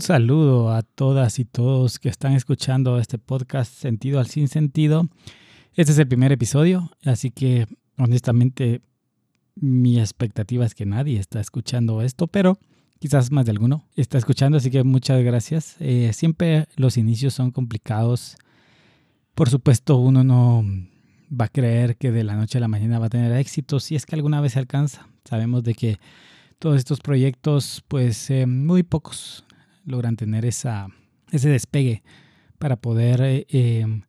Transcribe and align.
Un 0.00 0.04
saludo 0.04 0.72
a 0.72 0.80
todas 0.80 1.38
y 1.38 1.44
todos 1.44 1.98
que 1.98 2.08
están 2.08 2.32
escuchando 2.32 2.98
este 2.98 3.18
podcast 3.18 3.70
Sentido 3.70 4.18
al 4.18 4.28
Sin 4.28 4.48
Sentido. 4.48 5.10
Este 5.74 5.92
es 5.92 5.98
el 5.98 6.08
primer 6.08 6.32
episodio, 6.32 6.90
así 7.04 7.30
que 7.30 7.66
honestamente 7.98 8.80
mi 9.56 10.00
expectativa 10.00 10.64
es 10.64 10.74
que 10.74 10.86
nadie 10.86 11.18
está 11.18 11.38
escuchando 11.38 12.00
esto, 12.00 12.28
pero 12.28 12.56
quizás 12.98 13.30
más 13.30 13.44
de 13.44 13.50
alguno 13.50 13.84
está 13.94 14.16
escuchando, 14.16 14.56
así 14.56 14.70
que 14.70 14.84
muchas 14.84 15.22
gracias. 15.22 15.76
Eh, 15.80 16.12
siempre 16.14 16.66
los 16.76 16.96
inicios 16.96 17.34
son 17.34 17.50
complicados. 17.50 18.38
Por 19.34 19.50
supuesto, 19.50 19.98
uno 19.98 20.24
no 20.24 20.64
va 21.30 21.44
a 21.44 21.48
creer 21.48 21.98
que 21.98 22.10
de 22.10 22.24
la 22.24 22.36
noche 22.36 22.56
a 22.56 22.62
la 22.62 22.68
mañana 22.68 22.98
va 22.98 23.06
a 23.06 23.10
tener 23.10 23.32
éxito, 23.32 23.78
si 23.80 23.96
es 23.96 24.06
que 24.06 24.16
alguna 24.16 24.40
vez 24.40 24.54
se 24.54 24.60
alcanza. 24.60 25.06
Sabemos 25.26 25.62
de 25.62 25.74
que 25.74 25.98
todos 26.58 26.78
estos 26.78 27.00
proyectos, 27.00 27.84
pues 27.86 28.30
eh, 28.30 28.46
muy 28.46 28.82
pocos 28.82 29.44
logran 29.84 30.16
tener 30.16 30.44
esa, 30.44 30.88
ese 31.30 31.48
despegue 31.48 32.02
para 32.58 32.76
poder, 32.76 33.20
eh, 33.22 33.46
em, 33.48 34.02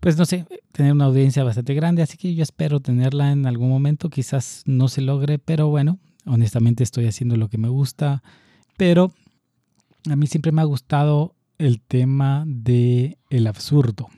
pues 0.00 0.16
no 0.16 0.24
sé, 0.24 0.46
tener 0.72 0.92
una 0.92 1.06
audiencia 1.06 1.44
bastante 1.44 1.74
grande. 1.74 2.02
Así 2.02 2.16
que 2.16 2.34
yo 2.34 2.42
espero 2.42 2.80
tenerla 2.80 3.32
en 3.32 3.46
algún 3.46 3.68
momento. 3.68 4.10
Quizás 4.10 4.62
no 4.66 4.88
se 4.88 5.00
logre, 5.00 5.38
pero 5.38 5.68
bueno, 5.68 5.98
honestamente 6.24 6.82
estoy 6.82 7.06
haciendo 7.06 7.36
lo 7.36 7.48
que 7.48 7.58
me 7.58 7.68
gusta. 7.68 8.22
Pero 8.76 9.12
a 10.10 10.16
mí 10.16 10.26
siempre 10.26 10.52
me 10.52 10.60
ha 10.60 10.64
gustado 10.64 11.34
el 11.58 11.80
tema 11.80 12.44
de 12.46 13.18
el 13.30 13.46
absurdo. 13.46 14.08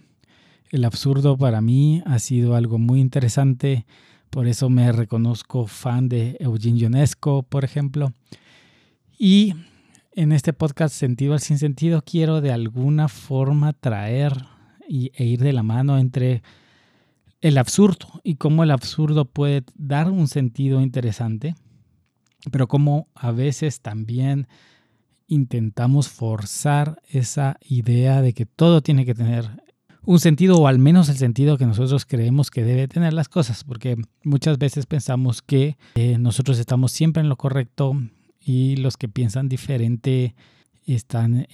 El 0.71 0.85
absurdo 0.85 1.37
para 1.37 1.61
mí 1.61 2.03
ha 2.05 2.19
sido 2.19 2.55
algo 2.55 2.79
muy 2.79 3.01
interesante. 3.01 3.87
Por 4.31 4.47
eso 4.47 4.69
me 4.69 4.93
reconozco 4.93 5.67
fan 5.67 6.09
de 6.09 6.37
Eugene 6.41 6.79
Ionesco, 6.79 7.43
por 7.43 7.65
ejemplo. 7.65 8.13
Y 9.19 9.55
en 10.19 10.33
este 10.33 10.53
podcast 10.53 10.93
Sentido 10.97 11.35
al 11.35 11.39
Sin 11.39 11.59
Sentido 11.59 12.03
quiero 12.05 12.41
de 12.41 12.51
alguna 12.51 13.07
forma 13.07 13.73
traer 13.73 14.47
y, 14.89 15.13
e 15.15 15.25
ir 15.25 15.39
de 15.39 15.53
la 15.53 15.63
mano 15.63 15.97
entre 15.97 16.43
el 17.41 17.57
absurdo 17.57 18.21
y 18.25 18.35
cómo 18.35 18.65
el 18.65 18.73
absurdo 18.73 19.27
puede 19.27 19.63
dar 19.77 20.11
un 20.11 20.27
sentido 20.27 20.81
interesante, 20.81 21.55
pero 22.51 22.67
cómo 22.67 23.07
a 23.15 23.31
veces 23.31 23.81
también 23.81 24.49
intentamos 25.29 26.09
forzar 26.09 27.01
esa 27.09 27.57
idea 27.61 28.21
de 28.21 28.33
que 28.33 28.45
todo 28.45 28.81
tiene 28.81 29.07
que 29.07 29.15
tener 29.15 29.49
un 30.05 30.19
sentido 30.19 30.57
o 30.59 30.67
al 30.67 30.81
menos 30.81 31.09
el 31.11 31.17
sentido 31.17 31.59
que 31.59 31.67
nosotros 31.67 32.07
creemos 32.07 32.51
que 32.51 32.65
debe 32.65 32.89
tener 32.89 33.13
las 33.13 33.29
cosas, 33.29 33.63
porque 33.63 33.95
muchas 34.25 34.59
veces 34.59 34.87
pensamos 34.87 35.43
que 35.43 35.77
eh, 35.95 36.19
nosotros 36.19 36.59
estamos 36.59 36.91
siempre 36.91 37.21
en 37.21 37.29
lo 37.29 37.37
correcto 37.37 37.95
y 38.49 38.77
los 38.77 38.97
que 38.97 39.09
piensan 39.09 39.51
diferente 39.51 40.35
están, 40.87 41.47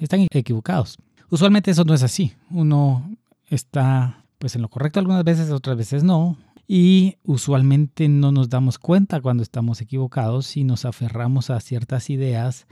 están 0.00 0.26
equivocados. 0.32 0.98
Usualmente 1.30 1.70
eso 1.70 1.84
no 1.84 1.94
es 1.94 2.02
así. 2.02 2.32
Uno 2.50 3.08
está 3.46 4.24
pues 4.40 4.56
en 4.56 4.62
lo 4.62 4.68
correcto 4.68 4.98
algunas 4.98 5.22
veces, 5.22 5.52
otras 5.52 5.76
veces 5.76 6.02
no. 6.02 6.36
Y 6.66 7.18
usualmente 7.22 8.08
no 8.08 8.32
nos 8.32 8.48
damos 8.48 8.80
cuenta 8.80 9.20
cuando 9.20 9.44
estamos 9.44 9.80
equivocados 9.80 10.56
y 10.56 10.64
nos 10.64 10.84
aferramos 10.84 11.50
a 11.50 11.60
ciertas 11.60 12.10
ideas 12.10 12.66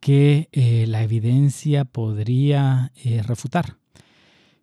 que 0.00 0.48
eh, 0.50 0.86
la 0.88 1.04
evidencia 1.04 1.84
podría 1.84 2.90
eh, 2.96 3.22
refutar. 3.22 3.76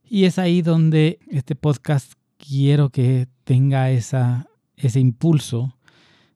Y 0.04 0.26
es 0.26 0.40
ahí 0.40 0.62
donde 0.62 1.20
este 1.30 1.56
podcast 1.56 2.14
quiero 2.38 2.90
que 2.90 3.30
tenga 3.46 3.92
esa, 3.92 4.48
ese 4.76 5.00
impulso 5.00 5.78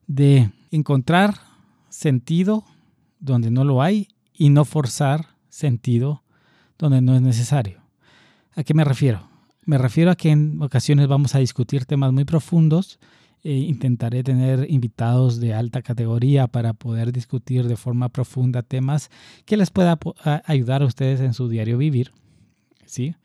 de 0.06 0.50
encontrar 0.70 1.47
sentido 1.98 2.64
donde 3.18 3.50
no 3.50 3.64
lo 3.64 3.82
hay 3.82 4.06
y 4.32 4.50
no 4.50 4.64
forzar 4.64 5.26
sentido 5.48 6.22
donde 6.78 7.00
no 7.00 7.16
es 7.16 7.22
necesario. 7.22 7.80
¿A 8.54 8.62
qué 8.62 8.72
me 8.72 8.84
refiero? 8.84 9.28
Me 9.64 9.78
refiero 9.78 10.12
a 10.12 10.14
que 10.14 10.30
en 10.30 10.62
ocasiones 10.62 11.08
vamos 11.08 11.34
a 11.34 11.40
discutir 11.40 11.86
temas 11.86 12.12
muy 12.12 12.24
profundos. 12.24 13.00
E 13.42 13.52
intentaré 13.52 14.22
tener 14.22 14.66
invitados 14.70 15.40
de 15.40 15.54
alta 15.54 15.82
categoría 15.82 16.46
para 16.46 16.72
poder 16.72 17.12
discutir 17.12 17.66
de 17.66 17.76
forma 17.76 18.10
profunda 18.10 18.62
temas 18.62 19.10
que 19.44 19.56
les 19.56 19.70
pueda 19.70 19.98
ayudar 20.44 20.82
a 20.82 20.86
ustedes 20.86 21.20
en 21.20 21.34
su 21.34 21.48
diario 21.48 21.78
vivir. 21.78 22.12
¿sí? 22.86 23.16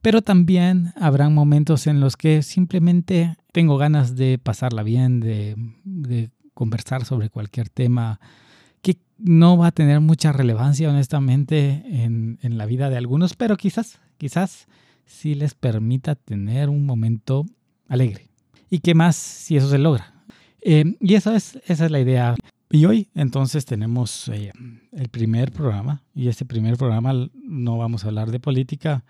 Pero 0.00 0.22
también 0.22 0.92
habrán 0.96 1.34
momentos 1.34 1.86
en 1.86 2.00
los 2.00 2.16
que 2.16 2.42
simplemente 2.42 3.36
tengo 3.52 3.76
ganas 3.76 4.16
de 4.16 4.38
pasarla 4.38 4.82
bien, 4.82 5.20
de, 5.20 5.56
de 5.84 6.30
conversar 6.58 7.04
sobre 7.04 7.30
cualquier 7.30 7.68
tema 7.68 8.18
que 8.82 8.96
no 9.16 9.56
va 9.56 9.68
a 9.68 9.70
tener 9.70 10.00
mucha 10.00 10.32
relevancia, 10.32 10.90
honestamente, 10.90 11.84
en, 11.86 12.58
la 12.58 12.66
vida 12.66 12.90
de 12.90 12.96
algunos, 12.96 13.36
pero 13.36 13.56
quizás, 13.56 14.00
quizás 14.16 14.66
sí 15.06 15.36
les 15.36 15.54
permita 15.54 16.16
tener 16.16 16.68
un 16.68 16.84
momento 16.84 17.46
alegre. 17.86 18.26
¿Y 18.70 18.80
qué 18.80 18.96
más 18.96 19.14
si 19.14 19.56
eso 19.56 19.70
se 19.70 19.78
logra? 19.78 20.12
Eh, 20.60 20.96
y 21.00 21.14
eso 21.14 21.32
es, 21.32 21.60
esa 21.68 21.84
es 21.84 21.92
la 21.92 22.00
idea. 22.00 22.34
Y 22.70 22.86
hoy 22.86 23.08
entonces 23.14 23.64
tenemos 23.64 24.26
eh, 24.26 24.50
el 24.90 25.08
primer 25.10 25.52
programa, 25.52 26.02
y 26.12 26.26
este 26.26 26.44
primer 26.44 26.76
programa 26.76 27.30
no 27.44 27.78
vamos 27.78 28.02
a 28.04 28.08
hablar 28.08 28.32
de 28.32 28.40
política, 28.40 29.04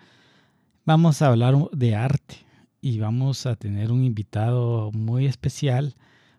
vamos 0.84 1.22
a 1.22 1.28
hablar 1.28 1.54
de 1.72 1.94
arte 1.94 2.36
y 2.82 2.98
vamos 2.98 3.46
a 3.46 3.56
tener 3.56 3.90
un 3.90 4.04
invitado 4.04 4.92
muy 4.92 5.24
especial 5.24 5.96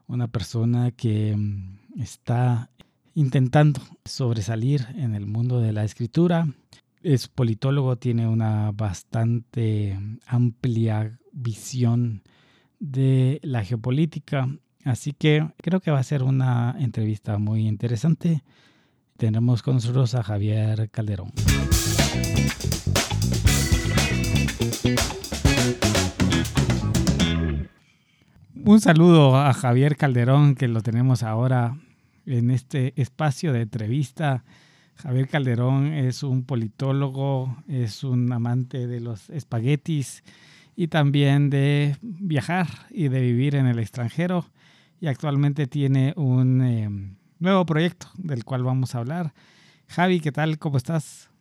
una 0.10 0.28
persona 0.28 0.92
que 0.92 1.36
mm, 1.38 2.02
está 2.02 2.70
intentando 3.14 3.80
sobresalir 4.04 4.88
en 4.96 5.16
el 5.16 5.26
mundo 5.26 5.62
de 5.62 5.72
la 5.72 5.86
escritura. 5.86 6.48
Es 7.02 7.28
politólogo, 7.28 7.96
tiene 7.98 8.28
una 8.28 8.72
bastante 8.72 9.98
amplia 10.26 11.18
visión 11.32 12.24
de 12.80 13.40
la 13.44 13.64
geopolítica, 13.64 14.50
así 14.84 15.14
que 15.14 15.48
creo 15.58 15.80
que 15.80 15.92
va 15.92 16.00
a 16.00 16.04
ser 16.04 16.24
una 16.24 16.76
entrevista 16.80 17.38
muy 17.38 17.68
interesante. 17.68 18.44
Tenemos 19.16 19.62
con 19.62 19.76
nosotros 19.76 20.16
a 20.16 20.24
Javier 20.24 20.90
Calderón. 20.90 21.32
Un 28.70 28.82
saludo 28.82 29.36
a 29.36 29.52
Javier 29.52 29.98
Calderón, 29.98 30.54
que 30.54 30.68
lo 30.68 30.84
tenemos 30.84 31.24
ahora 31.24 31.76
en 32.28 32.52
este 32.52 32.94
espacio 33.02 33.52
de 33.52 33.62
entrevista. 33.62 34.44
Javier 34.94 35.28
Calderón 35.28 35.92
es 35.92 36.22
un 36.22 36.44
politólogo, 36.44 37.64
es 37.68 38.04
un 38.04 38.32
amante 38.32 38.86
de 38.86 39.00
los 39.00 39.32
espaguetis 39.32 40.24
y 40.76 40.88
también 40.88 41.50
de 41.50 41.98
viajar 42.04 42.68
y 42.92 43.08
de 43.08 43.22
vivir 43.22 43.56
en 43.56 43.66
el 43.66 43.80
extranjero. 43.80 44.46
Y 45.02 45.08
actualmente 45.08 45.66
tiene 45.66 46.14
un 46.16 46.62
em, 46.62 47.16
nuevo 47.40 47.66
proyecto 47.66 48.12
del 48.18 48.46
cual 48.46 48.62
vamos 48.62 48.94
a 48.94 49.00
hablar. 49.00 49.34
Javi, 49.88 50.20
¿qué 50.20 50.32
tal? 50.32 50.60
¿Cómo 50.60 50.78
estás? 50.78 51.32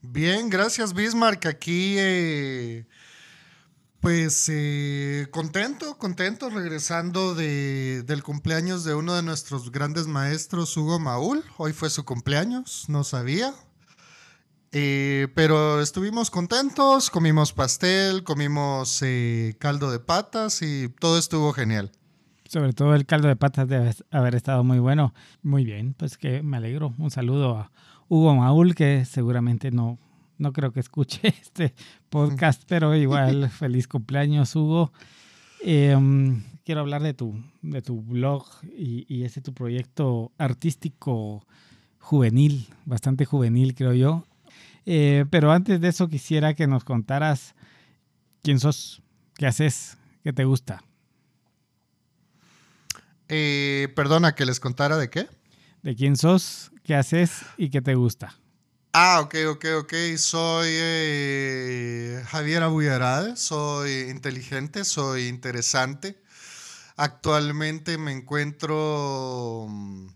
Bien, 0.00 0.48
gracias 0.48 0.94
Bismarck. 0.94 1.44
Aquí 1.44 1.96
eh, 1.98 2.86
pues 4.06 4.48
eh, 4.52 5.26
contento, 5.32 5.98
contento, 5.98 6.48
regresando 6.48 7.34
de, 7.34 8.04
del 8.04 8.22
cumpleaños 8.22 8.84
de 8.84 8.94
uno 8.94 9.14
de 9.16 9.24
nuestros 9.24 9.72
grandes 9.72 10.06
maestros, 10.06 10.76
Hugo 10.76 11.00
Maul. 11.00 11.42
Hoy 11.56 11.72
fue 11.72 11.90
su 11.90 12.04
cumpleaños, 12.04 12.84
no 12.88 13.02
sabía. 13.02 13.52
Eh, 14.70 15.26
pero 15.34 15.80
estuvimos 15.80 16.30
contentos, 16.30 17.10
comimos 17.10 17.52
pastel, 17.52 18.22
comimos 18.22 19.02
eh, 19.02 19.56
caldo 19.58 19.90
de 19.90 19.98
patas 19.98 20.62
y 20.62 20.88
todo 20.88 21.18
estuvo 21.18 21.52
genial. 21.52 21.90
Sobre 22.44 22.74
todo 22.74 22.94
el 22.94 23.06
caldo 23.06 23.26
de 23.26 23.34
patas 23.34 23.66
debe 23.66 23.92
haber 24.12 24.36
estado 24.36 24.62
muy 24.62 24.78
bueno. 24.78 25.14
Muy 25.42 25.64
bien, 25.64 25.94
pues 25.94 26.16
que 26.16 26.44
me 26.44 26.58
alegro. 26.58 26.94
Un 26.98 27.10
saludo 27.10 27.56
a 27.56 27.72
Hugo 28.06 28.36
Maul, 28.36 28.76
que 28.76 29.04
seguramente 29.04 29.72
no, 29.72 29.98
no 30.38 30.52
creo 30.52 30.72
que 30.72 30.80
escuche 30.80 31.20
este 31.42 31.74
podcast, 32.08 32.62
pero 32.66 32.94
igual 32.94 33.50
feliz 33.50 33.88
cumpleaños, 33.88 34.54
Hugo. 34.56 34.92
Em, 35.62 36.42
quiero 36.64 36.82
hablar 36.82 37.02
de 37.02 37.14
tu, 37.14 37.42
de 37.62 37.82
tu 37.82 38.02
blog 38.02 38.46
y, 38.76 39.24
ese 39.24 39.40
tu 39.40 39.54
proyecto 39.54 40.32
artístico 40.38 41.46
juvenil, 41.98 42.68
bastante 42.84 43.24
juvenil, 43.24 43.74
creo 43.74 43.94
yo. 43.94 44.26
Eh, 44.84 45.24
pero 45.30 45.50
antes 45.50 45.80
de 45.80 45.88
eso 45.88 46.08
quisiera 46.08 46.54
que 46.54 46.66
nos 46.66 46.84
contaras 46.84 47.54
quién 48.42 48.60
sos, 48.60 49.02
qué 49.34 49.46
haces, 49.46 49.98
qué 50.22 50.32
te 50.32 50.44
gusta. 50.44 50.84
Eh, 53.28 53.92
perdona, 53.96 54.34
que 54.36 54.46
les 54.46 54.60
contara 54.60 54.96
de 54.96 55.10
qué. 55.10 55.26
De 55.82 55.96
quién 55.96 56.16
sos, 56.16 56.70
qué 56.84 56.94
haces 56.94 57.44
y 57.56 57.70
qué 57.70 57.82
te 57.82 57.94
gusta. 57.94 58.36
Ah, 58.98 59.20
ok, 59.20 59.34
ok, 59.50 59.64
ok. 59.80 59.92
Soy 60.16 60.68
eh, 60.70 62.24
Javier 62.28 62.62
Abuyarade, 62.62 63.36
soy 63.36 64.08
inteligente, 64.08 64.84
soy 64.86 65.26
interesante. 65.28 66.18
Actualmente 66.96 67.98
me 67.98 68.12
encuentro 68.12 69.66
mm, 69.68 70.08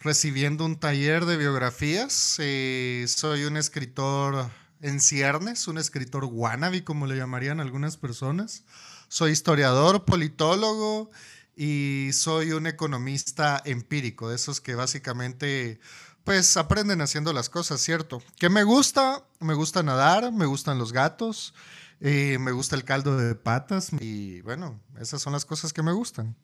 recibiendo 0.00 0.64
un 0.64 0.78
taller 0.78 1.26
de 1.26 1.36
biografías. 1.36 2.36
Eh, 2.38 3.06
soy 3.08 3.44
un 3.44 3.56
escritor 3.56 4.48
en 4.82 5.00
ciernes, 5.00 5.66
un 5.66 5.78
escritor 5.78 6.24
wannabe, 6.24 6.84
como 6.84 7.06
le 7.08 7.16
llamarían 7.16 7.58
algunas 7.58 7.96
personas. 7.96 8.62
Soy 9.08 9.32
historiador, 9.32 10.04
politólogo 10.04 11.10
y 11.56 12.10
soy 12.12 12.52
un 12.52 12.68
economista 12.68 13.60
empírico, 13.64 14.28
de 14.28 14.36
esos 14.36 14.60
que 14.60 14.76
básicamente 14.76 15.80
pues 16.28 16.58
aprenden 16.58 17.00
haciendo 17.00 17.32
las 17.32 17.48
cosas, 17.48 17.80
¿cierto? 17.80 18.20
¿Qué 18.38 18.50
me 18.50 18.62
gusta? 18.62 19.24
Me 19.40 19.54
gusta 19.54 19.82
nadar, 19.82 20.30
me 20.30 20.44
gustan 20.44 20.76
los 20.76 20.92
gatos, 20.92 21.54
eh, 22.02 22.36
me 22.38 22.52
gusta 22.52 22.76
el 22.76 22.84
caldo 22.84 23.16
de 23.16 23.34
patas 23.34 23.94
y 23.98 24.42
bueno, 24.42 24.78
esas 25.00 25.22
son 25.22 25.32
las 25.32 25.46
cosas 25.46 25.72
que 25.72 25.82
me 25.82 25.92
gustan. 25.92 26.36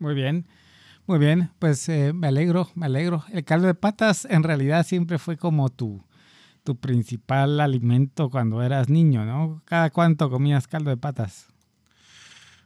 Muy 0.00 0.16
bien. 0.16 0.48
Muy 1.06 1.20
bien, 1.20 1.52
pues 1.60 1.88
eh, 1.88 2.12
me 2.12 2.26
alegro, 2.26 2.68
me 2.74 2.86
alegro. 2.86 3.24
El 3.30 3.44
caldo 3.44 3.68
de 3.68 3.74
patas 3.74 4.26
en 4.28 4.42
realidad 4.42 4.84
siempre 4.84 5.18
fue 5.18 5.36
como 5.36 5.68
tu, 5.68 6.02
tu 6.64 6.74
principal 6.74 7.60
alimento 7.60 8.30
cuando 8.30 8.60
eras 8.60 8.88
niño, 8.88 9.24
¿no? 9.24 9.62
¿Cada 9.66 9.90
cuánto 9.90 10.30
comías 10.30 10.66
caldo 10.66 10.90
de 10.90 10.96
patas? 10.96 11.46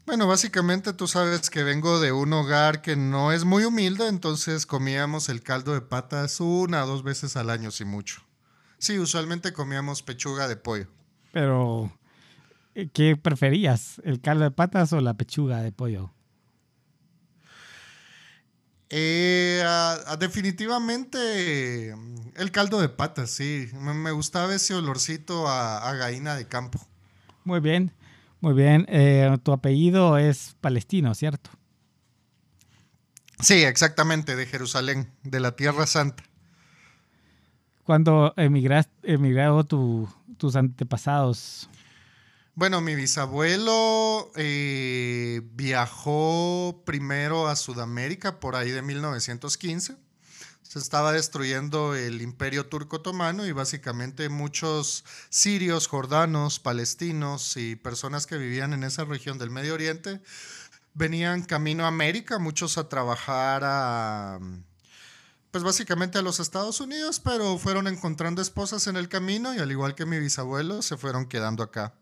Bueno, 0.04 0.26
básicamente 0.26 0.92
tú 0.92 1.06
sabes 1.06 1.48
que 1.48 1.62
vengo 1.62 2.00
de 2.00 2.10
un 2.10 2.32
hogar 2.32 2.82
que 2.82 2.96
no 2.96 3.30
es 3.30 3.44
muy 3.44 3.64
humilde, 3.64 4.08
entonces 4.08 4.66
comíamos 4.66 5.28
el 5.28 5.42
caldo 5.42 5.74
de 5.74 5.80
patas 5.80 6.40
una 6.40 6.84
o 6.84 6.86
dos 6.88 7.04
veces 7.04 7.36
al 7.36 7.50
año, 7.50 7.70
si 7.70 7.84
mucho. 7.84 8.22
Sí, 8.78 8.98
usualmente 8.98 9.52
comíamos 9.52 10.02
pechuga 10.02 10.48
de 10.48 10.56
pollo. 10.56 10.88
Pero, 11.32 11.96
eh, 12.74 12.88
¿qué 12.92 13.16
preferías? 13.16 14.00
¿El 14.04 14.20
caldo 14.20 14.42
de 14.42 14.50
patas 14.50 14.92
o 14.92 15.00
la 15.00 15.14
pechuga 15.14 15.62
de 15.62 15.70
pollo? 15.70 16.12
Eh, 18.90 19.64
definitivamente 20.18 21.94
el 22.36 22.50
caldo 22.50 22.80
de 22.80 22.88
patas, 22.88 23.30
sí. 23.30 23.70
Me, 23.72 24.10
gustaba 24.10 24.52
ese 24.54 24.74
olorcito 24.74 25.48
a, 25.48 25.88
a, 25.88 25.94
gallina 25.94 26.34
de 26.34 26.46
campo. 26.48 26.78
Muy 27.44 27.60
bien, 27.60 27.92
muy 28.42 28.54
bien. 28.54 28.84
Eh, 28.88 29.38
tu 29.42 29.52
apellido 29.52 30.18
es 30.18 30.56
palestino, 30.60 31.14
¿cierto? 31.14 31.48
Sí, 33.40 33.64
exactamente, 33.64 34.36
de 34.36 34.46
Jerusalén, 34.46 35.10
de 35.22 35.40
la 35.40 35.56
Tierra 35.56 35.86
Santa. 35.86 36.24
¿Cuándo 37.84 38.34
emigraron 38.36 39.66
tus 39.66 40.56
antepasados? 40.56 41.68
Bueno, 42.54 42.80
mi 42.80 42.94
bisabuelo 42.94 44.30
eh, 44.36 45.40
viajó 45.54 46.82
primero 46.84 47.48
a 47.48 47.56
Sudamérica 47.56 48.40
por 48.40 48.56
ahí 48.56 48.70
de 48.70 48.82
1915. 48.82 49.96
Se 50.72 50.78
estaba 50.78 51.12
destruyendo 51.12 51.94
el 51.94 52.22
imperio 52.22 52.64
turco 52.64 52.96
otomano 52.96 53.44
y 53.44 53.52
básicamente 53.52 54.30
muchos 54.30 55.04
sirios, 55.28 55.86
jordanos, 55.86 56.60
palestinos 56.60 57.58
y 57.58 57.76
personas 57.76 58.26
que 58.26 58.38
vivían 58.38 58.72
en 58.72 58.82
esa 58.82 59.04
región 59.04 59.36
del 59.36 59.50
Medio 59.50 59.74
Oriente 59.74 60.22
venían 60.94 61.42
camino 61.42 61.84
a 61.84 61.88
América, 61.88 62.38
muchos 62.38 62.78
a 62.78 62.88
trabajar 62.88 63.60
a, 63.66 64.40
pues 65.50 65.62
básicamente 65.62 66.16
a 66.16 66.22
los 66.22 66.40
Estados 66.40 66.80
Unidos, 66.80 67.20
pero 67.20 67.58
fueron 67.58 67.86
encontrando 67.86 68.40
esposas 68.40 68.86
en 68.86 68.96
el 68.96 69.10
camino 69.10 69.54
y 69.54 69.58
al 69.58 69.70
igual 69.70 69.94
que 69.94 70.06
mi 70.06 70.18
bisabuelo 70.20 70.80
se 70.80 70.96
fueron 70.96 71.26
quedando 71.26 71.62
acá. 71.62 71.92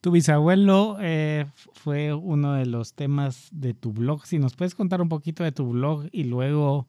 Tu 0.00 0.10
bisabuelo 0.10 0.96
eh, 1.00 1.46
fue 1.74 2.14
uno 2.14 2.54
de 2.54 2.64
los 2.64 2.94
temas 2.94 3.48
de 3.52 3.74
tu 3.74 3.92
blog. 3.92 4.26
Si 4.26 4.38
nos 4.38 4.56
puedes 4.56 4.74
contar 4.74 5.02
un 5.02 5.10
poquito 5.10 5.44
de 5.44 5.52
tu 5.52 5.68
blog 5.68 6.08
y 6.10 6.24
luego 6.24 6.88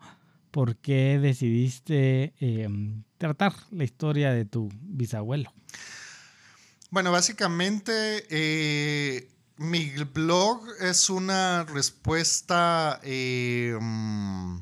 por 0.51 0.77
qué 0.77 1.19
decidiste 1.19 2.33
em, 2.39 3.03
tratar 3.17 3.53
la 3.71 3.83
historia 3.83 4.31
de 4.31 4.45
tu 4.45 4.69
bisabuelo. 4.81 5.51
Bueno, 6.89 7.11
básicamente 7.11 8.25
eh, 8.29 9.29
mi 9.57 9.91
blog 10.13 10.61
es 10.79 11.09
una 11.09 11.65
respuesta 11.65 12.99
em, 13.03 14.61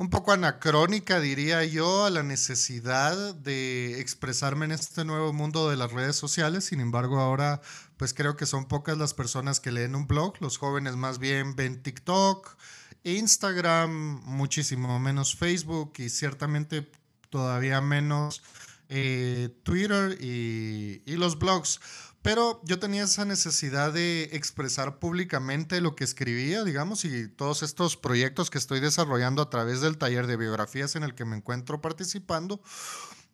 un 0.00 0.08
poco 0.08 0.32
anacrónica, 0.32 1.20
diría 1.20 1.62
yo, 1.66 2.06
a 2.06 2.10
la 2.10 2.22
necesidad 2.22 3.34
de 3.34 4.00
expresarme 4.00 4.64
en 4.64 4.72
este 4.72 5.04
nuevo 5.04 5.34
mundo 5.34 5.68
de 5.68 5.76
las 5.76 5.92
redes 5.92 6.16
sociales. 6.16 6.64
Sin 6.64 6.80
embargo, 6.80 7.20
ahora 7.20 7.60
pues 7.98 8.14
creo 8.14 8.34
que 8.34 8.46
son 8.46 8.64
pocas 8.64 8.96
las 8.96 9.12
personas 9.12 9.60
que 9.60 9.72
leen 9.72 9.94
un 9.94 10.06
blog. 10.06 10.40
Los 10.40 10.56
jóvenes 10.56 10.96
más 10.96 11.18
bien 11.18 11.54
ven 11.54 11.82
TikTok, 11.82 12.56
Instagram, 13.04 14.22
muchísimo 14.24 14.98
menos 14.98 15.36
Facebook 15.36 15.92
y 15.98 16.08
ciertamente 16.08 16.90
todavía 17.28 17.82
menos 17.82 18.42
eh, 18.88 19.54
Twitter 19.64 20.16
y, 20.18 21.02
y 21.04 21.16
los 21.16 21.38
blogs. 21.38 21.78
Pero 22.22 22.60
yo 22.64 22.78
tenía 22.78 23.04
esa 23.04 23.24
necesidad 23.24 23.92
de 23.92 24.28
expresar 24.32 24.98
públicamente 24.98 25.80
lo 25.80 25.96
que 25.96 26.04
escribía, 26.04 26.64
digamos, 26.64 27.04
y 27.06 27.28
todos 27.28 27.62
estos 27.62 27.96
proyectos 27.96 28.50
que 28.50 28.58
estoy 28.58 28.80
desarrollando 28.80 29.40
a 29.40 29.48
través 29.48 29.80
del 29.80 29.96
taller 29.96 30.26
de 30.26 30.36
biografías 30.36 30.96
en 30.96 31.02
el 31.02 31.14
que 31.14 31.24
me 31.24 31.36
encuentro 31.36 31.80
participando. 31.80 32.60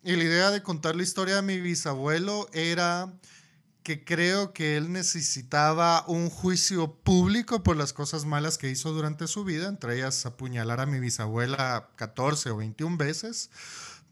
Y 0.03 0.15
la 0.15 0.23
idea 0.23 0.51
de 0.51 0.63
contar 0.63 0.95
la 0.95 1.03
historia 1.03 1.35
de 1.35 1.41
mi 1.41 1.59
bisabuelo 1.59 2.47
era 2.53 3.13
que 3.83 4.05
creo 4.05 4.53
que 4.53 4.77
él 4.77 4.91
necesitaba 4.91 6.05
un 6.07 6.29
juicio 6.29 6.93
público 6.93 7.63
por 7.63 7.75
las 7.75 7.91
cosas 7.93 8.25
malas 8.25 8.57
que 8.57 8.69
hizo 8.69 8.93
durante 8.93 9.27
su 9.27 9.43
vida, 9.43 9.67
entre 9.67 9.97
ellas 9.97 10.25
apuñalar 10.25 10.79
a 10.79 10.85
mi 10.85 10.99
bisabuela 10.99 11.89
14 11.95 12.51
o 12.51 12.57
21 12.57 12.97
veces 12.97 13.49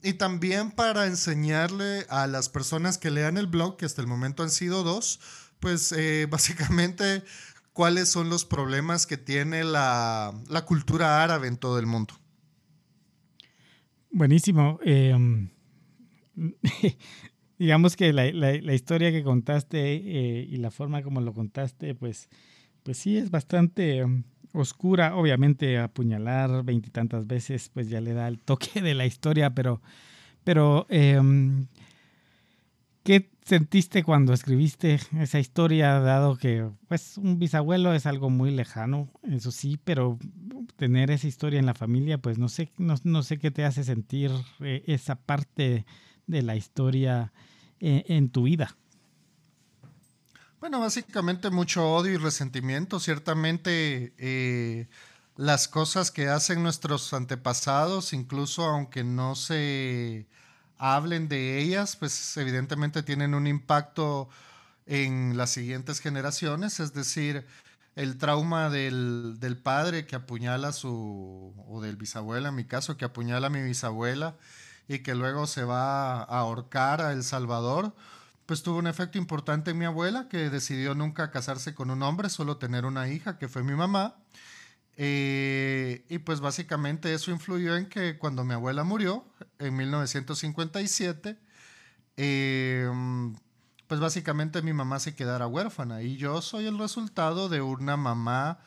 y 0.06 0.13
también 0.13 0.69
para 0.69 1.07
enseñarle 1.07 2.06
a 2.10 2.28
las 2.28 2.48
personas 2.48 3.00
que 3.00 3.10
lean 3.10 3.38
el 3.38 3.48
blog, 3.48 3.75
que 3.75 3.86
hasta 3.86 4.02
el 4.02 4.07
momento 4.07 4.44
han 4.44 4.52
sido 4.52 4.83
dos, 4.83 5.19
pues 5.59 5.92
eh, 5.92 6.28
básicamente 6.30 7.24
cuáles 7.74 8.07
son 8.09 8.30
los 8.30 8.45
problemas 8.45 9.07
que 9.07 9.18
tiene 9.18 9.64
la, 9.64 10.31
cultura 10.68 11.24
árabe 11.24 11.47
en 11.47 11.57
todo 11.57 11.80
el 11.80 11.88
mundo. 11.88 12.14
Buenísimo. 14.12 14.80
Em, 14.83 15.50
digamos 17.57 17.95
que 17.95 18.14
la, 18.14 18.74
historia 18.76 19.12
que 19.12 19.24
contaste 19.24 19.95
eh, 19.95 20.47
y 20.47 20.57
la 20.57 20.69
forma 20.69 21.02
como 21.02 21.19
lo 21.19 21.33
contaste, 21.33 21.95
pues, 21.95 22.30
pues 22.83 23.00
sí 23.00 23.18
es 23.18 23.31
bastante 23.31 23.97
em, 23.97 24.24
oscura. 24.56 25.16
Obviamente 25.16 25.78
apuñalar 25.78 26.64
veintitantas 26.64 27.28
veces 27.28 27.69
pues 27.74 27.90
ya 27.90 28.02
le 28.02 28.14
da 28.14 28.28
el 28.28 28.40
toque 28.40 28.81
de 28.81 28.94
la 28.94 29.06
historia, 29.06 29.54
pero, 29.54 29.81
pero 30.44 30.88
em, 30.90 31.68
¿qué 33.04 33.30
sentiste 33.44 34.04
cuando 34.04 34.33
escribiste 34.33 35.00
esa 35.19 35.40
historia, 35.40 36.00
dado 36.00 36.38
que 36.38 36.68
pues 36.88 37.18
un 37.18 37.38
bisabuelo 37.38 37.94
es 37.94 38.06
algo 38.06 38.30
muy 38.30 38.52
lejano, 38.52 39.09
eso 39.24 39.52
sí, 39.52 39.80
pero 39.83 40.18
tener 40.76 41.12
esa 41.12 41.28
historia 41.28 41.59
en 41.59 41.68
la 41.68 41.76
familia, 41.76 42.18
pues 42.18 42.38
no 42.38 42.50
sé, 42.50 42.71
no, 42.78 43.24
sé 43.24 43.38
qué 43.38 43.52
te 43.52 43.64
hace 43.64 43.83
sentir 43.83 44.31
eh, 44.62 44.83
esa 44.88 45.16
parte 45.16 45.85
de 46.26 46.42
la 46.42 46.56
historia 46.56 47.31
eh, 47.80 48.04
en 48.07 48.30
tu 48.30 48.44
vida. 48.44 48.76
Bueno, 50.59 50.80
básicamente 50.80 51.50
mucho 51.50 51.92
odio 51.94 52.14
y 52.14 52.18
resentimiento. 52.18 53.00
Ciertamente 53.00 54.14
eh, 54.18 54.88
las 55.35 55.68
cosas 55.68 56.12
que 56.12 56.30
hacen 56.30 56.64
nuestros 56.64 57.14
antepasados, 57.14 58.14
incluso 58.14 58.64
aunque 58.64 59.04
no 59.04 59.35
se 59.35 60.28
hablen 60.78 61.28
de 61.28 61.59
ellas, 61.59 61.95
pues 61.97 62.35
evidentemente 62.38 63.04
tienen 63.04 63.35
un 63.35 63.47
impacto 63.47 64.30
en 64.85 65.38
las 65.38 65.52
siguientes 65.52 66.00
generaciones. 66.00 66.80
Es 66.80 66.94
decir, 66.94 67.45
el 67.95 68.18
trauma 68.18 68.69
del, 68.69 69.38
del 69.40 69.57
padre 69.57 70.06
que 70.07 70.16
apuñala 70.16 70.69
a 70.69 70.74
su, 70.74 71.54
o 71.68 71.81
del 71.81 71.97
bisabuelo 71.97 72.50
en 72.50 72.56
mi 72.56 72.66
caso, 72.66 72.97
que 72.97 73.06
apuñala 73.06 73.47
a 73.47 73.50
mi 73.50 73.62
bisabuela 73.62 74.35
y 74.88 75.00
que 75.00 75.16
luego 75.16 75.47
se 75.47 75.64
va 75.64 76.24
a 76.24 76.40
ahorcar 76.40 77.02
a 77.02 77.12
El 77.12 77.24
Salvador 77.24 77.94
pues 78.45 78.61
tuvo 78.61 78.78
un 78.78 78.87
efecto 78.87 79.18
importante 79.18 79.71
en 79.71 79.78
mi 79.78 79.85
abuela, 79.85 80.28
que 80.30 80.49
decidió 80.49 80.94
nunca 80.95 81.31
casarse 81.31 81.73
con 81.73 81.90
un 81.90 82.04
hombre, 82.04 82.30
solo 82.30 82.57
tener 82.57 82.85
una 82.85 83.07
hija, 83.07 83.37
que 83.37 83.47
fue 83.47 83.64
mi 83.64 83.73
mamá. 83.73 84.16
Eh, 84.97 86.06
y 86.09 86.19
pues 86.19 86.40
básicamente 86.40 87.14
eso 87.14 87.31
influyó 87.31 87.75
en 87.75 87.87
que 87.87 88.18
cuando 88.18 88.44
mi 88.45 88.54
abuela 88.54 88.83
murió, 88.83 89.25
en 89.59 89.75
1957, 89.75 91.37
em, 92.18 93.35
pues 93.87 93.99
básicamente 93.99 94.61
mi 94.61 94.73
mamá 94.73 94.99
se 94.99 95.16
quedara 95.16 95.47
huérfana. 95.47 96.02
Y 96.04 96.18
yo 96.18 96.42
soy 96.42 96.68
el 96.68 96.78
resultado 96.78 97.49
de 97.49 97.61
una 97.61 97.97
mamá 97.97 98.59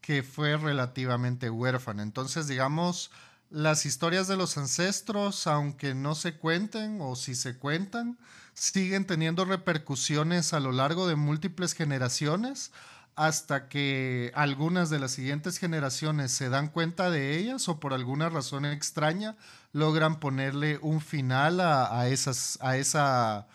que 0.00 0.22
fue 0.22 0.56
relativamente 0.56 1.50
huérfana. 1.50 2.02
Entonces, 2.02 2.48
digamos, 2.48 3.10
las 3.50 3.84
historias 3.84 4.28
de 4.28 4.36
los 4.36 4.56
ancestros, 4.56 5.46
aunque 5.46 5.94
no 5.94 6.14
se 6.14 6.36
cuenten 6.36 6.98
o 7.00 7.16
si 7.16 7.34
se 7.34 7.58
cuentan, 7.58 8.16
siguen 8.54 9.04
teniendo 9.04 9.44
repercusiones 9.44 10.52
a 10.54 10.60
lo 10.60 10.70
largo 10.70 11.08
de 11.08 11.16
múltiples 11.16 11.74
generaciones, 11.74 12.72
hasta 13.16 13.68
que 13.68 14.30
algunas 14.34 14.88
de 14.88 15.00
las 15.00 15.10
siguientes 15.10 15.58
generaciones 15.58 16.30
se 16.30 16.48
dan 16.48 16.68
cuenta 16.68 17.10
de 17.10 17.38
ellas 17.38 17.68
o 17.68 17.80
por 17.80 17.92
alguna 17.92 18.28
razón 18.28 18.64
extraña 18.64 19.36
logran 19.72 20.20
ponerle 20.20 20.78
un 20.80 21.00
final 21.00 21.60
a, 21.60 22.08
esas, 22.08 22.56
a 22.62 22.76
esa, 22.76 23.48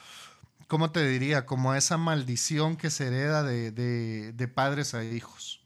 ¿cómo 0.67 0.91
te 0.91 1.07
diría? 1.07 1.45
Como 1.45 1.71
a 1.71 1.77
esa 1.77 1.97
maldición 1.97 2.75
que 2.75 2.89
se 2.89 3.07
hereda 3.07 3.43
de, 3.43 4.51
padres 4.53 4.93
a 4.93 5.03
hijos. 5.03 5.61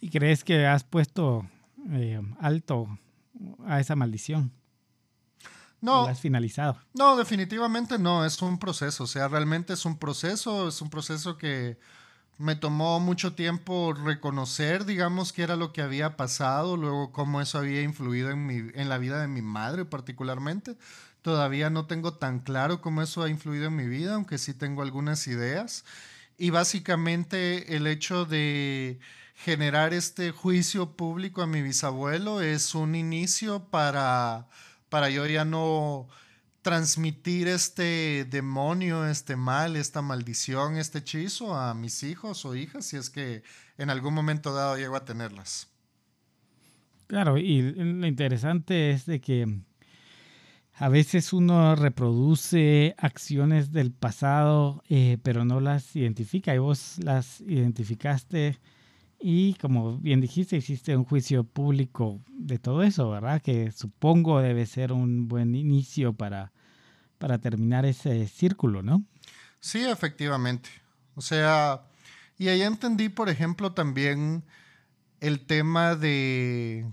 ¿Y 0.00 0.10
crees 0.10 0.44
que 0.44 0.66
has 0.66 0.84
puesto 0.84 1.48
eh, 1.90 2.20
alto 2.40 2.98
a 3.66 3.80
esa 3.80 3.96
maldición? 3.96 4.52
No. 5.80 6.06
has 6.06 6.20
finalizado? 6.20 6.78
No, 6.94 7.16
definitivamente 7.16 7.98
no. 7.98 8.24
Es 8.24 8.40
un 8.40 8.58
proceso. 8.58 9.04
O 9.04 9.06
sea, 9.06 9.28
realmente 9.28 9.72
es 9.72 9.84
un 9.84 9.98
proceso. 9.98 10.68
Es 10.68 10.80
un 10.80 10.90
proceso 10.90 11.36
que 11.36 11.76
me 12.38 12.56
tomó 12.56 13.00
mucho 13.00 13.34
tiempo 13.34 13.92
reconocer, 13.92 14.84
digamos, 14.84 15.32
qué 15.32 15.42
era 15.42 15.56
lo 15.56 15.72
que 15.72 15.82
había 15.82 16.16
pasado, 16.16 16.76
luego 16.76 17.12
cómo 17.12 17.40
eso 17.40 17.58
había 17.58 17.82
influido 17.82 18.30
en, 18.30 18.46
mi, 18.46 18.70
en 18.74 18.88
la 18.88 18.98
vida 18.98 19.20
de 19.20 19.28
mi 19.28 19.42
madre 19.42 19.84
particularmente. 19.84 20.76
Todavía 21.20 21.70
no 21.70 21.86
tengo 21.86 22.14
tan 22.14 22.40
claro 22.40 22.80
cómo 22.80 23.02
eso 23.02 23.22
ha 23.22 23.28
influido 23.28 23.66
en 23.66 23.76
mi 23.76 23.86
vida, 23.86 24.14
aunque 24.14 24.38
sí 24.38 24.54
tengo 24.54 24.82
algunas 24.82 25.26
ideas. 25.28 25.84
Y 26.36 26.50
básicamente 26.50 27.76
el 27.76 27.86
hecho 27.86 28.24
de 28.24 28.98
generar 29.34 29.92
este 29.94 30.30
juicio 30.30 30.96
público 30.96 31.42
a 31.42 31.46
mi 31.46 31.62
bisabuelo 31.62 32.40
es 32.40 32.74
un 32.74 32.94
inicio 32.94 33.64
para, 33.70 34.48
para 34.88 35.10
yo 35.10 35.26
ya 35.26 35.44
no 35.44 36.08
transmitir 36.62 37.48
este 37.48 38.24
demonio, 38.24 39.06
este 39.06 39.34
mal, 39.36 39.76
esta 39.76 40.00
maldición, 40.00 40.76
este 40.76 40.98
hechizo 40.98 41.54
a 41.54 41.74
mis 41.74 42.04
hijos 42.04 42.44
o 42.44 42.54
hijas, 42.54 42.86
si 42.86 42.96
es 42.96 43.10
que 43.10 43.42
en 43.78 43.90
algún 43.90 44.14
momento 44.14 44.54
dado 44.54 44.76
llego 44.76 44.94
a 44.94 45.04
tenerlas. 45.04 45.68
Claro, 47.08 47.36
y 47.36 47.62
lo 47.62 48.06
interesante 48.06 48.92
es 48.92 49.06
de 49.06 49.20
que 49.20 49.46
a 50.74 50.88
veces 50.88 51.32
uno 51.32 51.74
reproduce 51.74 52.94
acciones 52.96 53.72
del 53.72 53.92
pasado, 53.92 54.82
eh, 54.88 55.18
pero 55.22 55.44
no 55.44 55.60
las 55.60 55.94
identifica, 55.96 56.54
y 56.54 56.58
vos 56.58 56.96
las 57.02 57.40
identificaste 57.42 58.58
y 59.22 59.54
como 59.54 59.98
bien 59.98 60.20
dijiste, 60.20 60.56
hiciste 60.56 60.96
un 60.96 61.04
juicio 61.04 61.44
público 61.44 62.20
de 62.28 62.58
todo 62.58 62.82
eso, 62.82 63.08
¿verdad? 63.08 63.40
Que 63.40 63.70
supongo 63.70 64.40
debe 64.40 64.66
ser 64.66 64.92
un 64.92 65.28
buen 65.28 65.54
inicio 65.54 66.12
para, 66.12 66.52
para 67.18 67.38
terminar 67.38 67.86
ese 67.86 68.26
círculo, 68.26 68.82
¿no? 68.82 69.04
Sí, 69.60 69.84
efectivamente. 69.84 70.68
O 71.14 71.20
sea, 71.20 71.82
y 72.36 72.48
ahí 72.48 72.62
entendí, 72.62 73.08
por 73.08 73.28
ejemplo, 73.28 73.72
también 73.72 74.42
el 75.20 75.46
tema 75.46 75.94
de, 75.94 76.84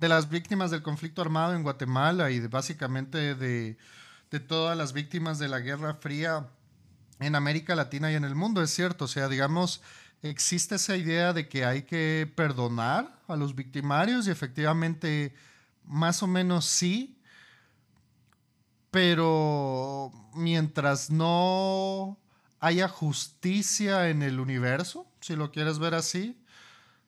de 0.00 0.08
las 0.08 0.28
víctimas 0.28 0.72
del 0.72 0.82
conflicto 0.82 1.22
armado 1.22 1.54
en 1.54 1.62
Guatemala 1.62 2.32
y 2.32 2.40
básicamente 2.40 3.36
de, 3.36 3.76
de 4.32 4.40
todas 4.40 4.76
las 4.76 4.92
víctimas 4.92 5.38
de 5.38 5.46
la 5.46 5.60
Guerra 5.60 5.94
Fría 5.94 6.48
en 7.20 7.36
América 7.36 7.76
Latina 7.76 8.10
y 8.10 8.16
en 8.16 8.24
el 8.24 8.34
mundo. 8.34 8.62
Es 8.62 8.70
cierto, 8.70 9.04
o 9.04 9.08
sea, 9.08 9.28
digamos, 9.28 9.80
existe 10.22 10.76
esa 10.76 10.96
idea 10.96 11.32
de 11.32 11.48
que 11.48 11.64
hay 11.64 11.82
que 11.82 12.32
perdonar 12.34 13.20
a 13.26 13.36
los 13.36 13.54
victimarios 13.54 14.26
y 14.26 14.30
efectivamente 14.30 15.34
más 15.84 16.22
o 16.22 16.26
menos 16.28 16.64
sí, 16.64 17.18
pero 18.90 20.12
mientras 20.34 21.10
no 21.10 22.18
haya 22.60 22.88
justicia 22.88 24.08
en 24.08 24.22
el 24.22 24.38
universo, 24.38 25.10
si 25.20 25.34
lo 25.34 25.50
quieres 25.50 25.80
ver 25.80 25.94
así, 25.94 26.40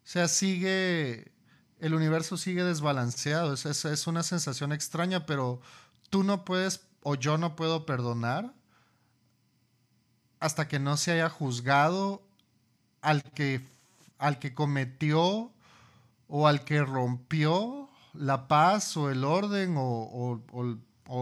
o 0.05 0.07
sea, 0.07 0.27
sigue, 0.27 1.33
el 1.79 1.95
universo 1.95 2.37
sigue 2.37 2.65
desbalanceado, 2.65 3.55
es, 3.55 3.85
es 3.85 4.07
una 4.07 4.25
sensación 4.25 4.73
extraña, 4.73 5.25
pero 5.25 5.61
tú 6.11 6.25
no 6.25 6.45
puedes 6.45 6.89
o 7.03 7.15
yo 7.15 7.39
no 7.39 7.55
puedo 7.55 7.87
perdonar 7.87 8.53
hasta 10.41 10.67
que 10.67 10.79
no 10.79 10.97
se 10.97 11.13
haya 11.13 11.29
juzgado 11.29 12.27
al 13.05 13.23
que, 13.23 13.61
al 14.19 14.39
que 14.39 14.55
cometió 14.55 15.53
o 16.29 16.49
al 16.49 16.65
que 16.65 16.83
rompió 16.83 17.89
la 18.15 18.49
paz 18.49 18.97
o 18.97 19.11
el 19.11 19.25
orden 19.25 19.75
o, 19.77 20.41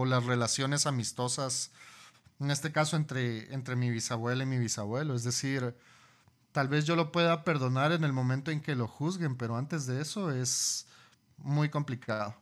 las 0.05 0.25
relaciones 0.25 0.87
amistosas, 0.87 1.71
en 2.39 2.51
este 2.51 2.71
caso 2.71 2.95
entre, 2.95 3.53
entre 3.53 3.75
mi 3.75 3.91
bisabuela 3.91 4.43
y 4.43 4.47
mi 4.47 4.57
bisabuelo. 4.57 5.13
Es 5.13 5.23
decir, 5.23 5.75
tal 6.51 6.69
vez 6.69 6.85
yo 6.85 6.95
lo 6.95 7.11
pueda 7.11 7.43
perdonar 7.43 7.91
en 7.91 8.03
el 8.03 8.13
momento 8.13 8.49
en 8.49 8.61
que 8.61 8.75
lo 8.75 8.87
juzguen, 8.87 9.35
pero 9.35 9.57
antes 9.57 9.85
de 9.85 10.01
eso 10.01 10.31
es 10.31 10.87
muy 11.37 11.69
complicado. 11.69 12.35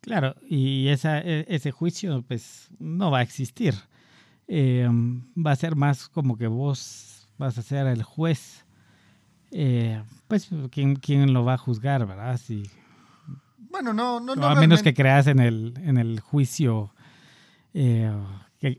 Claro, 0.00 0.34
y 0.48 0.88
e, 0.88 1.44
ese 1.48 1.70
juicio 1.70 2.24
pues 2.26 2.68
no 2.78 3.10
va 3.10 3.18
a 3.18 3.22
existir. 3.22 3.74
Eh, 4.48 4.88
va 5.36 5.52
a 5.52 5.56
ser 5.56 5.76
más 5.76 6.08
como 6.08 6.38
que 6.38 6.46
vos 6.46 7.19
vas 7.40 7.56
a 7.56 7.62
ser 7.62 7.86
el 7.86 8.02
juez, 8.02 8.66
eh, 9.50 10.02
pues 10.28 10.48
¿quién, 10.70 10.96
¿quién, 10.96 11.32
lo 11.32 11.42
va 11.42 11.54
a 11.54 11.58
juzgar, 11.58 12.06
verdad? 12.06 12.38
Si, 12.38 12.70
bueno, 13.56 13.94
no, 13.94 14.20
no, 14.20 14.36
no. 14.36 14.46
A 14.46 14.54
menos 14.54 14.82
que 14.82 14.92
creas 14.92 15.26
en 15.26 15.40
el, 15.40 15.74
en 15.78 15.96
el 15.96 16.20
juicio 16.20 16.92
eh, 17.72 18.12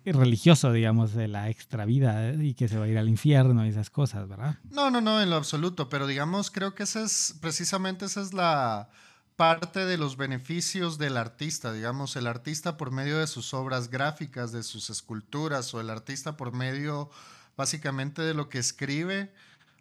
religioso, 0.05 0.71
digamos, 0.71 1.13
de 1.13 1.27
la 1.27 1.49
extra 1.49 1.85
vida 1.85 2.29
eh, 2.29 2.37
y 2.39 2.53
que 2.53 2.67
se 2.67 2.77
va 2.77 2.85
a 2.85 2.87
ir 2.87 2.99
al 2.99 3.09
infierno 3.09 3.65
y 3.65 3.69
esas 3.69 3.89
cosas, 3.89 4.29
¿verdad? 4.29 4.59
No, 4.69 4.91
no, 4.91 5.01
no, 5.01 5.19
en 5.19 5.31
lo 5.31 5.37
absoluto, 5.37 5.89
pero 5.89 6.05
digamos, 6.05 6.51
creo 6.51 6.75
que 6.75 6.83
esa 6.83 7.03
es, 7.03 7.35
precisamente 7.41 8.05
esa 8.05 8.21
es 8.21 8.31
la 8.31 8.89
parte 9.37 9.85
de 9.85 9.97
los 9.97 10.17
beneficios 10.17 10.99
del 10.99 11.17
artista, 11.17 11.73
digamos, 11.73 12.15
el 12.15 12.27
artista 12.27 12.77
por 12.77 12.91
medio 12.91 13.17
de 13.17 13.25
sus 13.25 13.55
obras 13.55 13.89
gráficas, 13.89 14.51
de 14.51 14.61
sus 14.61 14.91
esculturas, 14.91 15.73
o 15.73 15.81
el 15.81 15.89
artista 15.89 16.37
por 16.37 16.53
medio 16.53 17.09
básicamente 17.61 18.23
de 18.23 18.33
lo 18.33 18.49
que 18.49 18.57
escribe, 18.57 19.31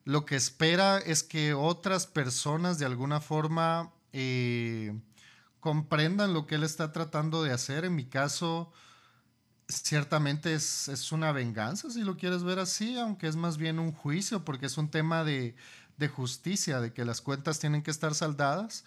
lo 0.04 0.26
que 0.26 0.36
espera 0.36 0.98
es 0.98 1.22
que 1.22 1.54
otras 1.54 2.06
personas 2.06 2.78
de 2.78 2.84
alguna 2.84 3.22
forma 3.22 3.90
eh, 4.12 4.92
comprendan 5.60 6.34
lo 6.34 6.46
que 6.46 6.56
él 6.56 6.62
está 6.62 6.92
tratando 6.92 7.42
de 7.42 7.52
hacer. 7.52 7.86
En 7.86 7.94
mi 7.94 8.04
caso, 8.04 8.70
ciertamente 9.66 10.52
es, 10.52 10.88
es, 10.88 11.10
una 11.10 11.32
venganza, 11.32 11.88
si 11.88 12.02
lo 12.02 12.18
quieres 12.18 12.42
ver 12.42 12.58
así, 12.58 12.98
aunque 12.98 13.28
es 13.28 13.36
más 13.36 13.56
bien 13.56 13.78
un 13.78 13.92
juicio, 13.92 14.44
porque 14.44 14.66
es 14.66 14.76
un 14.76 14.90
tema 14.90 15.24
de, 15.24 15.56
de 15.96 16.08
justicia, 16.08 16.80
de 16.82 16.92
que 16.92 17.06
las 17.06 17.22
cuentas 17.22 17.60
tienen 17.60 17.82
que 17.82 17.90
estar 17.90 18.14
saldadas. 18.14 18.84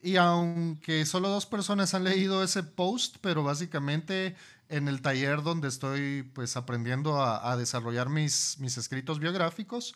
Y 0.00 0.18
aunque 0.18 1.04
solo 1.04 1.30
dos 1.30 1.46
personas 1.46 1.94
han 1.94 2.04
leído 2.04 2.44
ese 2.44 2.62
post, 2.62 3.16
pero 3.20 3.42
básicamente 3.42 4.36
en 4.68 4.88
el 4.88 5.00
taller 5.00 5.42
donde 5.42 5.68
estoy 5.68 6.22
pues 6.22 6.56
aprendiendo 6.56 7.22
a, 7.22 7.56
desarrollar 7.56 8.08
mis, 8.08 8.58
mis 8.58 8.76
escritos 8.78 9.18
biográficos. 9.18 9.94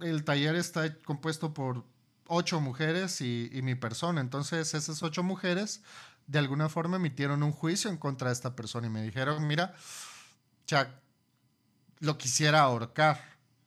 El 0.00 0.24
taller 0.24 0.54
está 0.54 0.94
compuesto 1.02 1.54
por 1.54 1.84
ocho 2.28 2.60
mujeres 2.60 3.20
y, 3.20 3.50
mi 3.62 3.74
persona. 3.74 4.20
Entonces 4.20 4.74
esas 4.74 5.02
ocho 5.02 5.22
mujeres 5.22 5.82
de 6.26 6.38
alguna 6.38 6.68
forma 6.68 6.96
emitieron 6.96 7.42
un 7.42 7.52
juicio 7.52 7.90
en 7.90 7.96
contra 7.96 8.28
de 8.28 8.34
esta 8.34 8.54
persona 8.54 8.86
y 8.86 8.90
me 8.90 9.02
dijeron, 9.02 9.46
mira, 9.46 9.74
ya 10.66 11.00
lo 12.00 12.18
quisiera 12.18 12.60
ahorcar. 12.60 13.20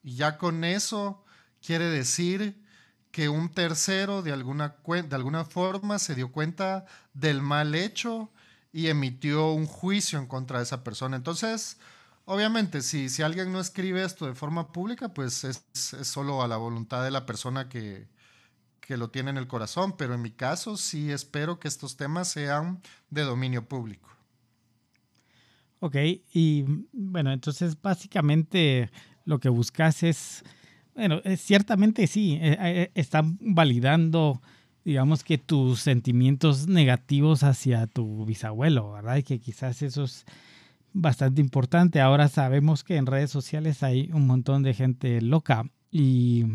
Y 0.04 0.16
ya 0.16 0.38
con 0.38 0.64
eso 0.64 1.26
quiere 1.66 1.86
decir 1.86 2.64
que 3.12 3.30
un 3.30 3.50
tercero 3.50 4.22
de 4.22 4.32
alguna, 4.32 4.78
de 4.86 5.16
alguna 5.16 5.44
forma 5.44 6.00
se 6.00 6.16
dio 6.16 6.32
cuenta 6.32 6.86
del 7.14 7.42
mal 7.42 7.76
hecho 7.76 8.32
y 8.74 8.88
emitió 8.88 9.52
un 9.52 9.66
juicio 9.66 10.20
en 10.20 10.28
contra 10.28 10.60
de 10.60 10.64
esa 10.64 10.84
persona. 10.84 11.18
Entonces, 11.18 11.78
obviamente, 12.26 12.82
si, 12.82 13.10
si 13.10 13.22
alguien 13.22 13.52
no 13.52 13.60
escribe 13.60 14.04
esto 14.04 14.26
de 14.26 14.36
forma 14.36 14.72
pública, 14.72 15.14
pues 15.14 15.44
es, 15.44 15.64
solo 15.74 16.42
a 16.42 16.48
la 16.48 16.58
voluntad 16.58 17.04
de 17.04 17.12
la 17.12 17.26
persona 17.26 17.68
que, 17.68 18.08
que 18.80 18.98
lo 18.98 19.10
tiene 19.10 19.32
en 19.32 19.38
el 19.38 19.48
corazón, 19.48 19.96
pero 19.98 20.14
en 20.14 20.22
mi 20.22 20.32
caso 20.32 20.78
sí 20.78 21.12
espero 21.12 21.60
que 21.60 21.68
estos 21.68 21.98
temas 21.98 22.30
sean 22.30 22.82
de 23.10 23.24
dominio 23.24 23.68
público. 23.68 24.10
Ok, 25.80 25.96
y 26.34 26.64
bueno, 26.92 27.32
entonces 27.32 27.82
básicamente 27.82 28.92
lo 29.26 29.40
que 29.40 29.50
buscas 29.50 30.04
es, 30.04 30.44
bueno, 30.94 31.22
ciertamente 31.38 32.06
sí, 32.06 32.38
eh, 32.40 32.58
eh, 32.60 32.92
están 32.94 33.40
validando 33.42 34.42
digamos 34.84 35.24
que 35.24 35.38
tus 35.38 35.80
sentimientos 35.80 36.68
negativos 36.68 37.44
hacia 37.44 37.88
tu 37.88 38.26
bisabuelo, 38.26 38.94
¿verdad? 38.94 39.18
Y 39.18 39.24
que 39.24 39.40
quizás 39.40 39.82
eso 39.82 40.04
es 40.04 40.26
bastante 40.94 41.42
importante. 41.42 42.02
Ahora 42.02 42.28
sabemos 42.28 42.84
que 42.84 42.98
en 42.98 43.06
redes 43.06 43.32
sociales 43.32 43.84
hay 43.84 44.10
un 44.14 44.28
montón 44.28 44.64
de 44.64 44.74
gente 44.74 45.22
loca 45.22 45.66
y 45.92 46.46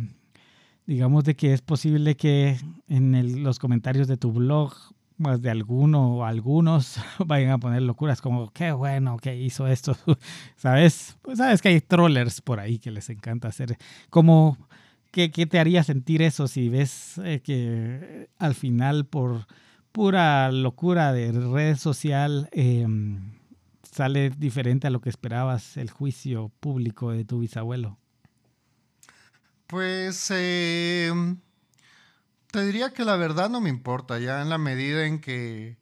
digamos 0.86 1.24
de 1.24 1.34
que 1.34 1.52
es 1.52 1.62
posible 1.62 2.16
que 2.16 2.58
en 2.88 3.42
los 3.42 3.58
comentarios 3.58 4.08
de 4.08 4.16
tu 4.16 4.32
blog 4.32 4.74
más 5.18 5.40
de 5.40 5.50
alguno 5.50 6.16
o 6.16 6.24
algunos 6.24 7.00
vayan 7.26 7.52
a 7.52 7.58
poner 7.58 7.82
locuras 7.82 8.20
como 8.20 8.50
qué 8.50 8.72
bueno 8.72 9.16
que 9.16 9.36
hizo 9.36 9.66
esto, 9.66 9.96
¿sabes? 10.56 11.16
Pues 11.22 11.38
sabes 11.38 11.62
que 11.62 11.68
hay 11.68 11.80
trollers 11.80 12.40
por 12.40 12.60
ahí 12.60 12.78
que 12.78 12.90
les 12.90 13.08
encanta 13.08 13.48
hacer 13.48 13.78
como 14.10 14.58
¿qué, 15.16 15.46
te 15.46 15.58
haría 15.58 15.82
sentir 15.82 16.20
eso 16.20 16.46
si 16.46 16.68
ves 16.68 17.18
eh, 17.24 17.40
que 17.42 18.28
al 18.38 18.54
final 18.54 19.06
por 19.06 19.46
pura 19.90 20.52
locura 20.52 21.12
de 21.14 21.32
red 21.32 21.76
social 21.76 22.50
em, 22.52 23.32
sale 23.90 24.28
diferente 24.28 24.86
a 24.86 24.90
lo 24.90 25.00
que 25.00 25.08
esperabas 25.08 25.78
el 25.78 25.90
juicio 25.90 26.52
público 26.60 27.12
de 27.12 27.24
tu 27.24 27.38
bisabuelo? 27.38 27.98
Pues 29.66 30.30
eh, 30.30 31.10
te 32.50 32.64
diría 32.66 32.92
que 32.92 33.04
la 33.04 33.16
verdad 33.16 33.48
no 33.48 33.62
me 33.62 33.70
importa, 33.70 34.18
ya 34.18 34.42
en 34.42 34.50
la 34.50 34.58
medida 34.58 35.06
en 35.06 35.20
que 35.20 35.78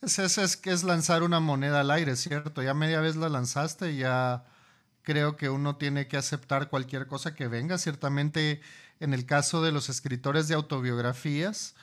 es, 0.00 0.18
es, 0.18 0.38
es, 0.38 0.60
es 0.64 0.84
lanzar 0.84 1.22
una 1.22 1.38
moneda 1.38 1.80
al 1.80 1.90
aire, 1.90 2.16
¿cierto? 2.16 2.62
Ya 2.62 2.72
media 2.72 3.00
vez 3.00 3.16
la 3.16 3.28
lanzaste, 3.28 3.94
ya 3.94 4.46
creo 5.06 5.36
que 5.36 5.48
uno 5.48 5.76
tiene 5.76 6.08
que 6.08 6.16
aceptar 6.16 6.68
cualquier 6.68 7.06
cosa 7.06 7.32
que 7.36 7.46
venga. 7.46 7.78
Ciertamente, 7.78 8.60
en 8.98 9.14
el 9.14 9.24
caso 9.24 9.62
de 9.62 9.70
los 9.70 9.88
escritores 9.88 10.48
de 10.48 10.56
autobiografías, 10.56 11.76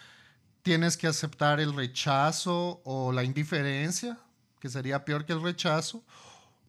tienes 0.62 0.98
que 0.98 1.08
aceptar 1.08 1.62
el 1.62 1.74
rechazo 1.74 2.82
o 2.84 3.14
la 3.14 3.24
indiferencia, 3.24 4.20
que 4.60 4.68
sería 4.68 5.06
peor 5.06 5.24
que 5.24 5.32
el 5.32 5.42
rechazo, 5.42 6.04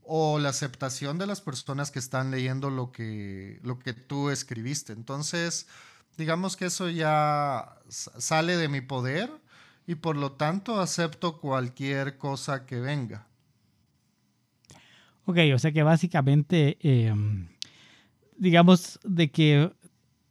o 0.05 0.39
la 0.39 0.51
aceptación 0.51 1.19
de 1.19 1.27
las 1.27 1.41
personas 1.41 1.91
que 1.91 1.99
están 1.99 2.31
leyendo 2.31 2.71
lo 2.71 2.93
que, 2.93 3.59
lo 3.65 3.81
que 3.81 3.93
tú 3.93 4.31
escribiste. 4.31 4.93
Entonces, 4.93 5.67
digamos 6.17 6.57
que 6.57 6.67
eso 6.67 6.89
ya 6.89 7.81
sale 7.91 8.57
de 8.57 8.69
mi 8.69 8.81
poder 8.81 9.29
y 9.89 9.97
por 9.97 10.17
lo 10.17 10.31
tanto 10.31 10.81
acepto 10.81 11.41
cualquier 11.41 12.17
cosa 12.17 12.65
que 12.65 12.79
venga. 12.79 13.27
Ok, 15.27 15.39
o 15.55 15.59
sea 15.59 15.73
que 15.73 15.83
básicamente, 15.83 16.77
em, 16.81 17.49
digamos, 18.37 19.01
de 19.05 19.31
que 19.31 19.73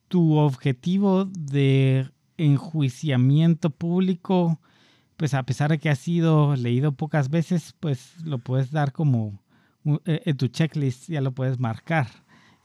tu 0.07 0.37
objetivo 0.37 1.25
de 1.25 2.11
enjuiciamiento 2.37 3.71
público, 3.71 4.59
pues 5.17 5.33
a 5.33 5.43
pesar 5.43 5.71
de 5.71 5.79
que 5.79 5.89
ha 5.89 5.95
sido 5.95 6.55
leído 6.55 6.91
pocas 6.91 7.29
veces, 7.29 7.75
pues 7.79 8.13
lo 8.23 8.37
puedes 8.39 8.71
dar 8.71 8.91
como 8.91 9.39
eh, 10.05 10.21
en 10.25 10.37
tu 10.37 10.47
checklist, 10.47 11.09
ya 11.09 11.21
lo 11.21 11.31
puedes 11.31 11.59
marcar. 11.59 12.07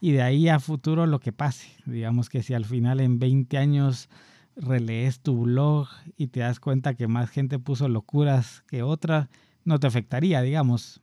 Y 0.01 0.11
de 0.11 0.21
ahí 0.21 0.47
a 0.49 0.59
futuro 0.59 1.07
lo 1.07 1.19
que 1.19 1.33
pase. 1.33 1.69
Digamos 1.85 2.29
que 2.29 2.43
si 2.43 2.53
al 2.53 2.65
final 2.65 2.99
en 2.99 3.19
20 3.19 3.57
años 3.57 4.09
relees 4.55 5.19
tu 5.19 5.41
blog 5.41 5.87
y 6.17 6.27
te 6.27 6.41
das 6.41 6.59
cuenta 6.59 6.93
que 6.93 7.07
más 7.07 7.29
gente 7.29 7.59
puso 7.59 7.89
locuras 7.89 8.63
que 8.67 8.83
otra, 8.83 9.29
no 9.65 9.79
te 9.79 9.87
afectaría, 9.87 10.41
digamos. 10.41 11.01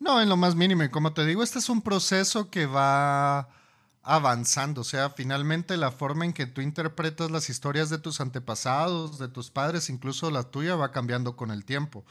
No, 0.00 0.20
en 0.20 0.28
lo 0.28 0.36
más 0.36 0.56
mínimo. 0.56 0.82
Y 0.82 0.88
como 0.88 1.12
te 1.12 1.26
digo, 1.26 1.42
este 1.42 1.58
es 1.58 1.68
un 1.68 1.82
proceso 1.82 2.50
que 2.50 2.66
va 2.66 3.48
avanzando. 4.02 4.80
O 4.80 4.84
sea, 4.84 5.10
finalmente 5.10 5.76
la 5.76 5.92
forma 5.92 6.24
en 6.24 6.32
que 6.32 6.46
tú 6.46 6.62
interpretas 6.62 7.30
las 7.30 7.50
historias 7.50 7.90
de 7.90 7.98
tus 7.98 8.20
antepasados, 8.20 9.18
de 9.18 9.28
tus 9.28 9.50
padres, 9.50 9.90
incluso 9.90 10.30
la 10.30 10.44
tuya, 10.44 10.74
va 10.74 10.90
cambiando 10.90 11.36
con 11.36 11.50
el 11.50 11.64
tiempo. 11.64 12.04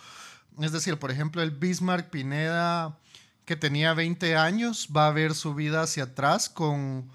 Es 0.61 0.71
decir, 0.71 0.99
por 0.99 1.11
ejemplo, 1.11 1.41
el 1.41 1.51
Bismarck 1.51 2.09
Pineda 2.09 2.97
que 3.45 3.55
tenía 3.55 3.95
20 3.95 4.37
años 4.37 4.89
va 4.95 5.07
a 5.07 5.11
ver 5.11 5.33
su 5.33 5.55
vida 5.55 5.81
hacia 5.81 6.03
atrás 6.03 6.49
con 6.49 7.09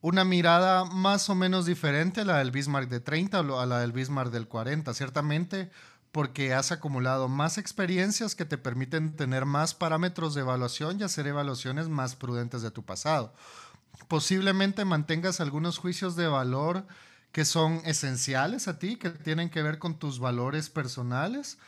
una 0.00 0.24
mirada 0.24 0.84
más 0.84 1.30
o 1.30 1.36
menos 1.36 1.66
diferente 1.66 2.22
a 2.22 2.24
la 2.24 2.38
del 2.38 2.50
Bismarck 2.50 2.88
de 2.88 2.98
30 2.98 3.40
o 3.40 3.60
a 3.60 3.66
la 3.66 3.78
del 3.78 3.92
Bismarck 3.92 4.32
del 4.32 4.48
40. 4.48 4.92
Ciertamente 4.92 5.70
porque 6.14 6.54
has 6.54 6.70
acumulado 6.70 7.28
más 7.28 7.58
experiencias 7.58 8.36
que 8.36 8.44
te 8.44 8.56
permiten 8.56 9.16
tener 9.16 9.46
más 9.46 9.74
parámetros 9.74 10.36
de 10.36 10.42
evaluación 10.42 11.00
y 11.00 11.02
hacer 11.02 11.26
evaluaciones 11.26 11.88
más 11.88 12.14
prudentes 12.14 12.62
de 12.62 12.70
tu 12.70 12.84
pasado. 12.84 13.34
Posiblemente 14.06 14.84
mantengas 14.84 15.40
algunos 15.40 15.78
juicios 15.78 16.14
de 16.14 16.28
valor 16.28 16.86
que 17.32 17.44
son 17.44 17.82
esenciales 17.84 18.68
a 18.68 18.78
ti, 18.78 18.94
que 18.94 19.10
tienen 19.10 19.50
que 19.50 19.64
ver 19.64 19.80
con 19.80 19.98
tus 19.98 20.20
valores 20.20 20.70
personales, 20.70 21.58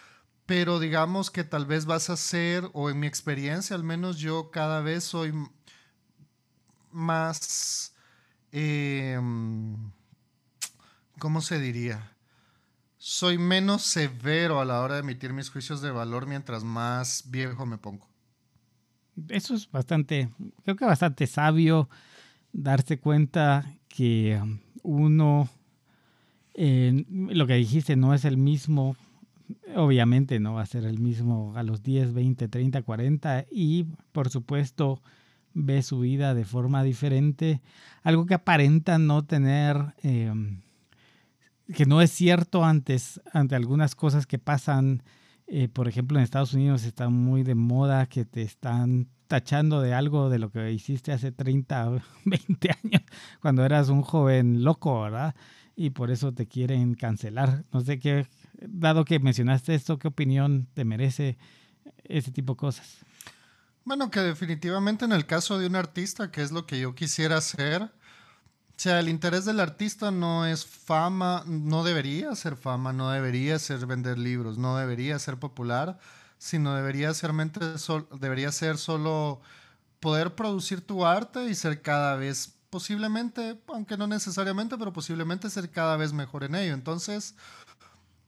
pero 0.46 0.78
digamos 0.78 1.32
que 1.32 1.42
tal 1.42 1.66
vez 1.66 1.84
vas 1.84 2.08
a 2.08 2.16
ser, 2.16 2.70
o 2.72 2.88
en 2.88 3.00
mi 3.00 3.08
experiencia 3.08 3.74
al 3.74 3.82
menos 3.82 4.18
yo 4.18 4.52
cada 4.52 4.80
vez 4.80 5.02
soy 5.02 5.34
más, 6.92 7.94
eh, 8.52 9.18
¿cómo 11.18 11.40
se 11.40 11.58
diría? 11.58 12.15
Soy 12.98 13.38
menos 13.38 13.82
severo 13.82 14.60
a 14.60 14.64
la 14.64 14.80
hora 14.80 14.94
de 14.94 15.00
emitir 15.00 15.32
mis 15.32 15.50
juicios 15.50 15.80
de 15.80 15.90
valor 15.90 16.26
mientras 16.26 16.64
más 16.64 17.24
viejo 17.30 17.66
me 17.66 17.78
pongo. 17.78 18.08
Eso 19.28 19.54
es 19.54 19.70
bastante, 19.70 20.28
creo 20.64 20.76
que 20.76 20.84
bastante 20.84 21.26
sabio 21.26 21.88
darse 22.52 22.98
cuenta 22.98 23.64
que 23.88 24.38
um, 24.42 24.58
uno, 24.82 25.48
lo 26.54 27.46
que 27.46 27.54
dijiste, 27.54 27.96
no 27.96 28.14
es 28.14 28.24
el 28.24 28.36
mismo, 28.36 28.96
obviamente 29.74 30.38
no 30.38 30.54
va 30.54 30.62
a 30.62 30.66
ser 30.66 30.84
el 30.84 30.98
mismo 30.98 31.54
a 31.56 31.62
los 31.62 31.82
10, 31.82 32.12
20, 32.12 32.48
30, 32.48 32.82
40 32.82 33.46
y 33.50 33.84
por 34.12 34.28
supuesto 34.28 35.02
ve 35.54 35.82
su 35.82 36.00
vida 36.00 36.34
de 36.34 36.44
forma 36.44 36.82
diferente, 36.82 37.62
algo 38.02 38.26
que 38.26 38.34
aparenta 38.34 38.98
no 38.98 39.24
tener... 39.24 39.94
Eh, 40.02 40.32
que 41.74 41.86
no 41.86 42.00
es 42.00 42.10
cierto 42.10 42.64
antes, 42.64 43.20
ante 43.32 43.54
algunas 43.54 43.94
cosas 43.94 44.26
que 44.26 44.38
pasan, 44.38 45.02
eh, 45.46 45.68
por 45.68 45.88
ejemplo 45.88 46.18
en 46.18 46.24
Estados 46.24 46.54
Unidos 46.54 46.84
está 46.84 47.08
muy 47.08 47.42
de 47.42 47.54
moda 47.54 48.06
que 48.06 48.24
te 48.24 48.42
están 48.42 49.08
tachando 49.26 49.80
de 49.80 49.92
algo 49.92 50.30
de 50.30 50.38
lo 50.38 50.50
que 50.50 50.70
hiciste 50.72 51.12
hace 51.12 51.32
30, 51.32 52.02
20 52.24 52.70
años, 52.84 53.02
cuando 53.40 53.64
eras 53.64 53.88
un 53.88 54.02
joven 54.02 54.62
loco, 54.62 55.02
¿verdad? 55.02 55.34
Y 55.74 55.90
por 55.90 56.10
eso 56.10 56.32
te 56.32 56.46
quieren 56.46 56.94
cancelar. 56.94 57.64
No 57.72 57.80
sé 57.80 57.98
qué, 57.98 58.26
dado 58.60 59.04
que 59.04 59.18
mencionaste 59.18 59.74
esto, 59.74 59.98
¿qué 59.98 60.08
opinión 60.08 60.68
te 60.72 60.84
merece 60.84 61.36
ese 62.04 62.30
tipo 62.30 62.54
de 62.54 62.58
cosas? 62.58 63.04
Bueno, 63.84 64.10
que 64.10 64.20
definitivamente 64.20 65.04
en 65.04 65.12
el 65.12 65.26
caso 65.26 65.58
de 65.58 65.66
un 65.66 65.76
artista, 65.76 66.30
que 66.30 66.42
es 66.42 66.50
lo 66.50 66.66
que 66.66 66.80
yo 66.80 66.94
quisiera 66.94 67.36
hacer, 67.36 67.90
o 68.76 68.78
sea, 68.78 69.00
el 69.00 69.08
interés 69.08 69.46
del 69.46 69.60
artista 69.60 70.10
no 70.10 70.44
es 70.44 70.66
fama, 70.66 71.44
no 71.46 71.82
debería 71.82 72.34
ser 72.34 72.56
fama, 72.56 72.92
no 72.92 73.10
debería 73.10 73.58
ser 73.58 73.86
vender 73.86 74.18
libros, 74.18 74.58
no 74.58 74.76
debería 74.76 75.18
ser 75.18 75.38
popular, 75.38 75.98
sino 76.36 76.74
debería 76.74 77.14
ser, 77.14 77.32
debería 78.20 78.52
ser 78.52 78.76
solo 78.76 79.40
poder 79.98 80.34
producir 80.34 80.82
tu 80.86 81.06
arte 81.06 81.46
y 81.48 81.54
ser 81.54 81.80
cada 81.80 82.16
vez, 82.16 82.54
posiblemente, 82.68 83.58
aunque 83.68 83.96
no 83.96 84.06
necesariamente, 84.06 84.76
pero 84.76 84.92
posiblemente 84.92 85.48
ser 85.48 85.70
cada 85.70 85.96
vez 85.96 86.12
mejor 86.12 86.44
en 86.44 86.54
ello. 86.54 86.74
Entonces, 86.74 87.34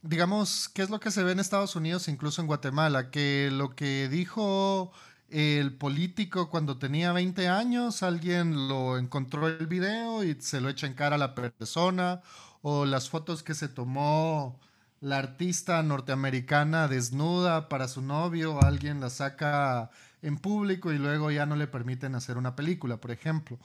digamos, 0.01 0.71
¿qué 0.71 0.81
es 0.81 0.89
lo 0.89 0.99
que 0.99 1.11
se 1.11 1.23
ve 1.25 1.33
en 1.33 1.41
Estados 1.41 1.77
Unidos, 1.77 2.09
incluso 2.09 2.41
en 2.41 2.47
Guatemala? 2.47 3.11
Que 3.11 3.51
lo 3.53 3.75
que 3.75 4.09
dijo 4.09 4.93
el 5.31 5.75
político 5.75 6.51
cuando 6.51 6.79
tenía 6.79 7.13
20 7.13 7.49
años, 7.49 8.03
alguien 8.03 8.69
lo 8.69 8.99
encontró 8.99 9.47
el 9.47 9.67
video 9.67 10.25
y 10.25 10.37
se 10.41 10.61
lo 10.61 10.69
echa 10.69 10.87
en 10.87 10.95
cara 10.95 11.17
a 11.17 11.19
la 11.19 11.35
persona, 11.35 12.23
o 12.63 12.87
las 12.87 13.11
fotos 13.11 13.43
que 13.43 13.55
se 13.55 13.69
tomó 13.69 14.59
la 15.01 15.19
artista 15.19 15.83
norteamericana 15.83 16.89
desnuda 16.89 17.69
para 17.69 17.89
su 17.89 18.03
novio, 18.03 18.63
alguien 18.63 19.01
la 19.01 19.11
saca 19.11 19.91
en 20.23 20.39
público 20.39 20.93
y 20.93 20.99
luego 20.99 21.31
ya 21.31 21.47
no 21.47 21.57
le 21.57 21.69
permiten 21.69 22.15
hacer 22.15 22.37
una 22.37 22.57
película, 22.57 22.97
por 22.97 23.11
ejemplo. 23.11 23.59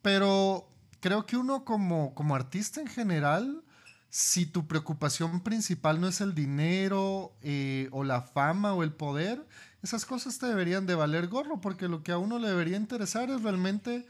Pero 0.00 0.68
creo 1.00 1.26
que 1.26 1.36
uno 1.36 1.64
como, 1.64 2.14
como 2.14 2.34
artista 2.34 2.80
en 2.80 2.86
general, 2.86 3.62
si 4.08 4.46
tu 4.46 4.66
preocupación 4.66 5.40
principal 5.40 6.00
no 6.00 6.08
es 6.08 6.20
el 6.20 6.34
dinero 6.34 7.32
eh, 7.42 7.88
o 7.92 8.04
la 8.04 8.22
fama 8.22 8.72
o 8.74 8.82
el 8.82 8.92
poder, 8.92 9.46
esas 9.82 10.04
cosas 10.04 10.38
te 10.38 10.46
deberían 10.46 10.86
de 10.86 10.94
valer 10.94 11.28
gorro, 11.28 11.60
porque 11.60 11.88
lo 11.88 12.02
que 12.02 12.12
a 12.12 12.18
uno 12.18 12.38
le 12.38 12.48
debería 12.48 12.76
interesar 12.76 13.30
es 13.30 13.42
realmente 13.42 14.06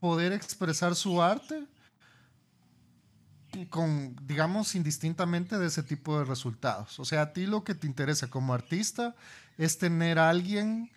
poder 0.00 0.32
expresar 0.32 0.94
su 0.94 1.22
arte 1.22 1.66
con, 3.68 4.16
digamos, 4.26 4.74
indistintamente 4.74 5.58
de 5.58 5.66
ese 5.66 5.82
tipo 5.82 6.18
de 6.18 6.24
resultados. 6.24 6.98
O 7.00 7.04
sea, 7.04 7.22
a 7.22 7.32
ti 7.32 7.46
lo 7.46 7.64
que 7.64 7.74
te 7.74 7.86
interesa 7.86 8.30
como 8.30 8.54
artista 8.54 9.14
es 9.58 9.78
tener 9.78 10.18
a 10.18 10.30
alguien 10.30 10.90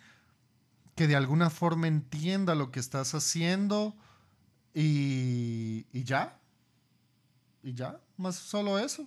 que 0.94 1.06
de 1.06 1.16
alguna 1.16 1.50
forma 1.50 1.88
entienda 1.88 2.54
lo 2.54 2.70
que 2.70 2.80
estás 2.80 3.14
haciendo 3.14 3.94
y, 4.72 5.86
y 5.92 6.04
ya. 6.04 6.38
Y 7.62 7.74
ya, 7.74 8.00
más 8.16 8.36
solo 8.36 8.78
eso. 8.78 9.06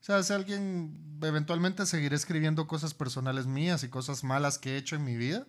O 0.00 0.02
sea, 0.02 0.22
si 0.22 0.32
alguien 0.32 1.18
eventualmente 1.22 1.84
seguiré 1.84 2.16
escribiendo 2.16 2.66
cosas 2.66 2.94
personales 2.94 3.46
mías 3.46 3.84
y 3.84 3.88
cosas 3.88 4.24
malas 4.24 4.58
que 4.58 4.70
he 4.70 4.76
hecho 4.78 4.96
en 4.96 5.04
mi 5.04 5.16
vida. 5.16 5.46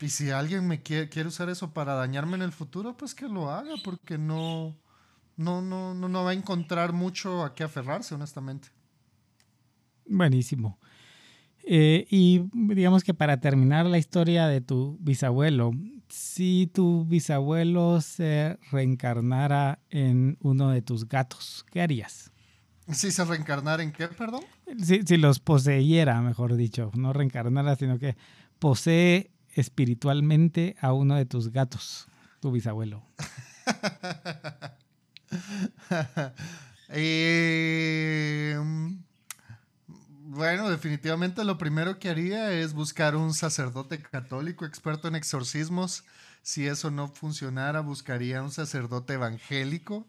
Y 0.00 0.08
si 0.08 0.30
alguien 0.30 0.66
me 0.66 0.82
quiere, 0.82 1.08
quiere 1.08 1.28
usar 1.28 1.48
eso 1.48 1.72
para 1.72 1.94
dañarme 1.94 2.36
en 2.36 2.42
el 2.42 2.52
futuro, 2.52 2.96
pues 2.96 3.14
que 3.14 3.28
lo 3.28 3.50
haga, 3.50 3.74
porque 3.84 4.18
no, 4.18 4.76
no, 5.36 5.62
no, 5.62 5.94
no, 5.94 6.08
no 6.08 6.24
va 6.24 6.30
a 6.30 6.34
encontrar 6.34 6.92
mucho 6.92 7.44
a 7.44 7.54
qué 7.54 7.62
aferrarse, 7.64 8.14
honestamente. 8.14 8.68
Buenísimo. 10.06 10.78
Eh, 11.66 12.06
y 12.10 12.42
digamos 12.52 13.04
que 13.04 13.14
para 13.14 13.40
terminar 13.40 13.86
la 13.86 13.98
historia 13.98 14.46
de 14.46 14.60
tu 14.60 14.98
bisabuelo, 15.00 15.72
si 16.08 16.70
tu 16.72 17.06
bisabuelo 17.06 18.00
se 18.00 18.58
reencarnara 18.70 19.78
en 19.88 20.36
uno 20.40 20.70
de 20.70 20.82
tus 20.82 21.08
gatos, 21.08 21.64
¿qué 21.70 21.80
harías? 21.80 22.33
Si 22.92 23.10
se 23.10 23.24
reencarnara 23.24 23.82
en 23.82 23.92
qué, 23.92 24.08
perdón? 24.08 24.42
Si, 24.82 25.02
si 25.02 25.16
los 25.16 25.40
poseyera, 25.40 26.20
mejor 26.20 26.54
dicho, 26.56 26.90
no 26.94 27.12
reencarnara, 27.12 27.76
sino 27.76 27.98
que 27.98 28.16
posee 28.58 29.30
espiritualmente 29.54 30.76
a 30.80 30.92
uno 30.92 31.14
de 31.14 31.26
tus 31.26 31.50
gatos, 31.50 32.06
tu 32.40 32.52
bisabuelo. 32.52 33.02
Eh, 36.96 38.56
bueno, 40.26 40.70
definitivamente 40.70 41.44
lo 41.44 41.58
primero 41.58 41.98
que 41.98 42.08
haría 42.08 42.52
es 42.52 42.72
buscar 42.72 43.16
un 43.16 43.34
sacerdote 43.34 44.00
católico 44.00 44.64
experto 44.64 45.08
en 45.08 45.16
exorcismos. 45.16 46.04
Si 46.42 46.66
eso 46.66 46.90
no 46.90 47.08
funcionara, 47.08 47.80
buscaría 47.80 48.42
un 48.42 48.52
sacerdote 48.52 49.14
evangélico. 49.14 50.06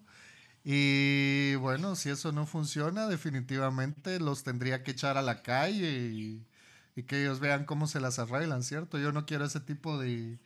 Y 0.68 1.56
bueno, 1.58 1.96
si 1.96 2.10
eso 2.10 2.32
no 2.32 2.48
funciona, 2.48 3.08
definitivamente 3.08 4.20
los 4.20 4.44
tendría 4.44 4.84
que 4.84 4.92
echar 4.92 5.16
a 5.18 5.22
la 5.22 5.44
calle 5.44 5.92
y, 6.12 6.44
que 7.08 7.22
ellos 7.22 7.40
vean 7.40 7.66
cómo 7.66 7.88
se 7.88 8.00
las 8.00 8.20
arreglan, 8.20 8.64
¿cierto? 8.64 8.98
Yo 8.98 9.12
no 9.12 9.26
quiero 9.28 9.46
ese 9.46 9.60
tipo 9.60 10.00
de, 10.00 10.40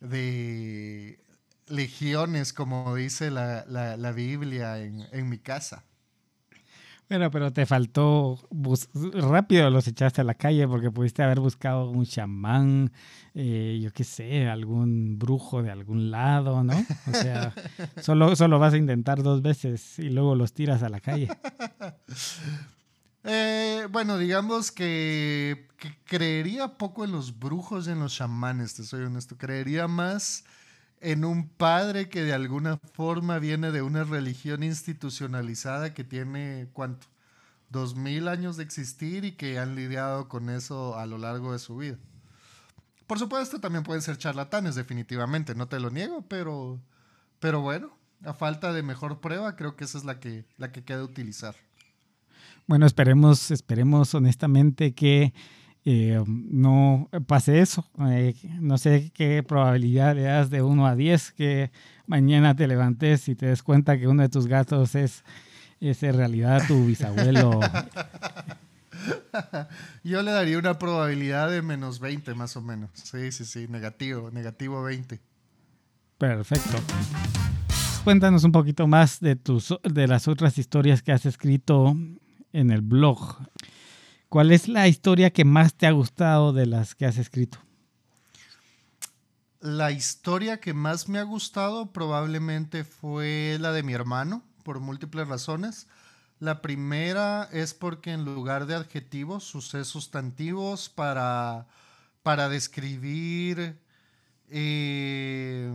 de 0.00 1.18
legiones, 1.68 2.52
como 2.52 2.94
dice 2.94 3.30
la, 3.30 4.12
Biblia 4.14 4.78
en, 4.78 5.28
mi 5.28 5.38
casa. 5.38 5.84
Bueno, 7.10 7.28
pero 7.32 7.52
te 7.52 7.66
faltó, 7.66 8.38
rápido 9.14 9.68
los 9.68 9.88
echaste 9.88 10.20
a 10.20 10.24
la 10.24 10.34
calle 10.34 10.68
porque 10.68 10.92
pudiste 10.92 11.24
haber 11.24 11.40
buscado 11.40 11.90
un 11.90 12.06
chamán, 12.06 12.92
eh, 13.34 13.80
yo 13.82 13.92
qué 13.92 14.04
sé, 14.04 14.46
algún 14.46 15.18
brujo 15.18 15.60
de 15.60 15.72
algún 15.72 16.12
lado, 16.12 16.62
¿no? 16.62 16.86
O 17.08 17.12
sea, 17.12 17.52
solo, 18.00 18.36
solo 18.36 18.60
vas 18.60 18.74
a 18.74 18.76
intentar 18.76 19.24
dos 19.24 19.42
veces 19.42 19.98
y 19.98 20.10
luego 20.10 20.36
los 20.36 20.52
tiras 20.52 20.84
a 20.84 20.88
la 20.88 21.00
calle. 21.00 21.28
Eh, 23.22 23.86
bueno, 23.90 24.16
digamos 24.16 24.72
que, 24.72 25.68
que, 25.76 25.94
creería 26.06 26.78
poco 26.78 27.04
en 27.04 27.12
los 27.12 27.38
brujos 27.38 27.86
y 27.86 27.90
en 27.90 27.98
los 27.98 28.14
chamanes, 28.14 28.72
te 28.72 28.82
soy 28.82 29.02
honesto. 29.04 29.36
Creería 29.36 29.86
más 29.86 30.44
en 31.00 31.24
un 31.24 31.48
padre 31.48 32.08
que 32.08 32.22
de 32.22 32.32
alguna 32.32 32.78
forma 32.92 33.38
viene 33.38 33.70
de 33.70 33.82
una 33.82 34.04
religión 34.04 34.62
institucionalizada 34.62 35.94
que 35.94 36.04
tiene, 36.04 36.68
¿cuánto? 36.72 37.06
Dos 37.70 37.94
mil 37.94 38.28
años 38.28 38.56
de 38.56 38.64
existir 38.64 39.24
y 39.24 39.32
que 39.32 39.58
han 39.58 39.74
lidiado 39.74 40.28
con 40.28 40.50
eso 40.50 40.98
a 40.98 41.06
lo 41.06 41.18
largo 41.18 41.52
de 41.52 41.58
su 41.58 41.76
vida. 41.76 41.96
Por 43.06 43.18
supuesto, 43.18 43.60
también 43.60 43.84
pueden 43.84 44.02
ser 44.02 44.18
charlatanes, 44.18 44.74
definitivamente, 44.74 45.54
no 45.54 45.68
te 45.68 45.80
lo 45.80 45.90
niego, 45.90 46.24
pero, 46.28 46.80
pero 47.38 47.60
bueno, 47.60 47.96
a 48.24 48.34
falta 48.34 48.72
de 48.72 48.82
mejor 48.82 49.20
prueba, 49.20 49.56
creo 49.56 49.76
que 49.76 49.84
esa 49.84 49.98
es 49.98 50.04
la 50.04 50.20
que, 50.20 50.44
la 50.58 50.70
que 50.70 50.84
queda 50.84 51.02
utilizar. 51.02 51.56
Bueno, 52.66 52.86
esperemos, 52.86 53.50
esperemos 53.50 54.14
honestamente 54.14 54.94
que 54.94 55.32
eh, 55.84 56.22
no 56.26 57.08
pase 57.26 57.60
eso. 57.60 57.86
Eh, 58.08 58.34
no 58.60 58.78
sé 58.78 59.10
qué 59.14 59.42
probabilidad 59.42 60.14
le 60.14 60.22
das 60.22 60.50
de 60.50 60.62
1 60.62 60.86
a 60.86 60.94
10 60.94 61.32
que 61.32 61.70
mañana 62.06 62.54
te 62.54 62.66
levantes 62.66 63.28
y 63.28 63.34
te 63.34 63.46
des 63.46 63.62
cuenta 63.62 63.98
que 63.98 64.08
uno 64.08 64.22
de 64.22 64.28
tus 64.28 64.46
gatos 64.46 64.94
es, 64.94 65.24
es 65.80 66.02
en 66.02 66.16
realidad 66.16 66.62
tu 66.66 66.86
bisabuelo. 66.86 67.60
Yo 70.04 70.22
le 70.22 70.30
daría 70.32 70.58
una 70.58 70.78
probabilidad 70.78 71.50
de 71.50 71.62
menos 71.62 72.00
20 72.00 72.34
más 72.34 72.56
o 72.56 72.62
menos. 72.62 72.90
Sí, 72.94 73.32
sí, 73.32 73.44
sí, 73.44 73.66
negativo, 73.68 74.30
negativo 74.30 74.82
20. 74.82 75.20
Perfecto. 76.18 76.78
Cuéntanos 78.04 78.44
un 78.44 78.52
poquito 78.52 78.86
más 78.86 79.20
de, 79.20 79.36
tus, 79.36 79.74
de 79.82 80.06
las 80.06 80.28
otras 80.28 80.58
historias 80.58 81.02
que 81.02 81.12
has 81.12 81.24
escrito 81.26 81.96
en 82.52 82.70
el 82.70 82.82
blog. 82.82 83.38
¿Cuál 84.30 84.52
es 84.52 84.68
la 84.68 84.86
historia 84.86 85.32
que 85.32 85.44
más 85.44 85.74
te 85.74 85.88
ha 85.88 85.90
gustado 85.90 86.52
de 86.52 86.64
las 86.64 86.94
que 86.94 87.04
has 87.04 87.18
escrito? 87.18 87.58
La 89.58 89.90
historia 89.90 90.60
que 90.60 90.72
más 90.72 91.08
me 91.08 91.18
ha 91.18 91.24
gustado 91.24 91.90
probablemente 91.92 92.84
fue 92.84 93.58
la 93.60 93.72
de 93.72 93.82
mi 93.82 93.92
hermano, 93.92 94.44
por 94.62 94.78
múltiples 94.78 95.26
razones. 95.26 95.88
La 96.38 96.62
primera 96.62 97.48
es 97.50 97.74
porque 97.74 98.12
en 98.12 98.24
lugar 98.24 98.66
de 98.66 98.76
adjetivos 98.76 99.52
usé 99.56 99.84
sustantivos 99.84 100.88
para, 100.88 101.66
para 102.22 102.48
describir... 102.48 103.80
Eh, 104.48 105.68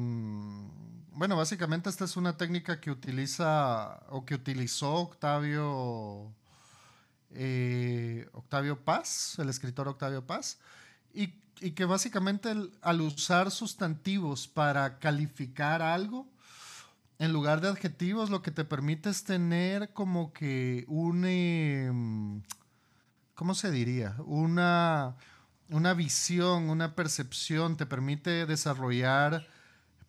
bueno, 1.12 1.36
básicamente 1.36 1.90
esta 1.90 2.06
es 2.06 2.16
una 2.16 2.38
técnica 2.38 2.80
que 2.80 2.90
utiliza 2.90 4.00
o 4.08 4.24
que 4.24 4.36
utilizó 4.36 4.94
Octavio 4.94 6.34
eh, 7.36 8.28
Octavio 8.34 8.84
Paz, 8.84 9.38
el 9.40 9.50
escritor 9.50 9.88
Octavio 9.88 10.26
Paz, 10.26 10.58
y, 11.14 11.28
que 11.72 11.86
básicamente 11.86 12.54
al 12.82 13.02
usar 13.02 13.50
sustantivos 13.50 14.48
para 14.48 15.00
calificar 15.00 15.82
algo, 15.82 16.28
en 17.18 17.32
lugar 17.32 17.62
de 17.62 17.70
adjetivos, 17.70 18.30
lo 18.30 18.42
que 18.42 18.52
te 18.52 18.66
permite 18.66 19.10
es 19.10 19.24
tener 19.24 19.94
como 19.94 20.34
que 20.34 20.84
un, 20.88 21.26
em, 21.26 22.42
¿cómo 23.36 23.56
se 23.56 23.72
diría? 23.72 24.16
Una, 24.26 25.16
una 25.70 25.94
visión, 25.94 26.70
una 26.70 26.94
percepción, 26.94 27.78
te 27.78 27.86
permite 27.86 28.46
desarrollar 28.46 29.48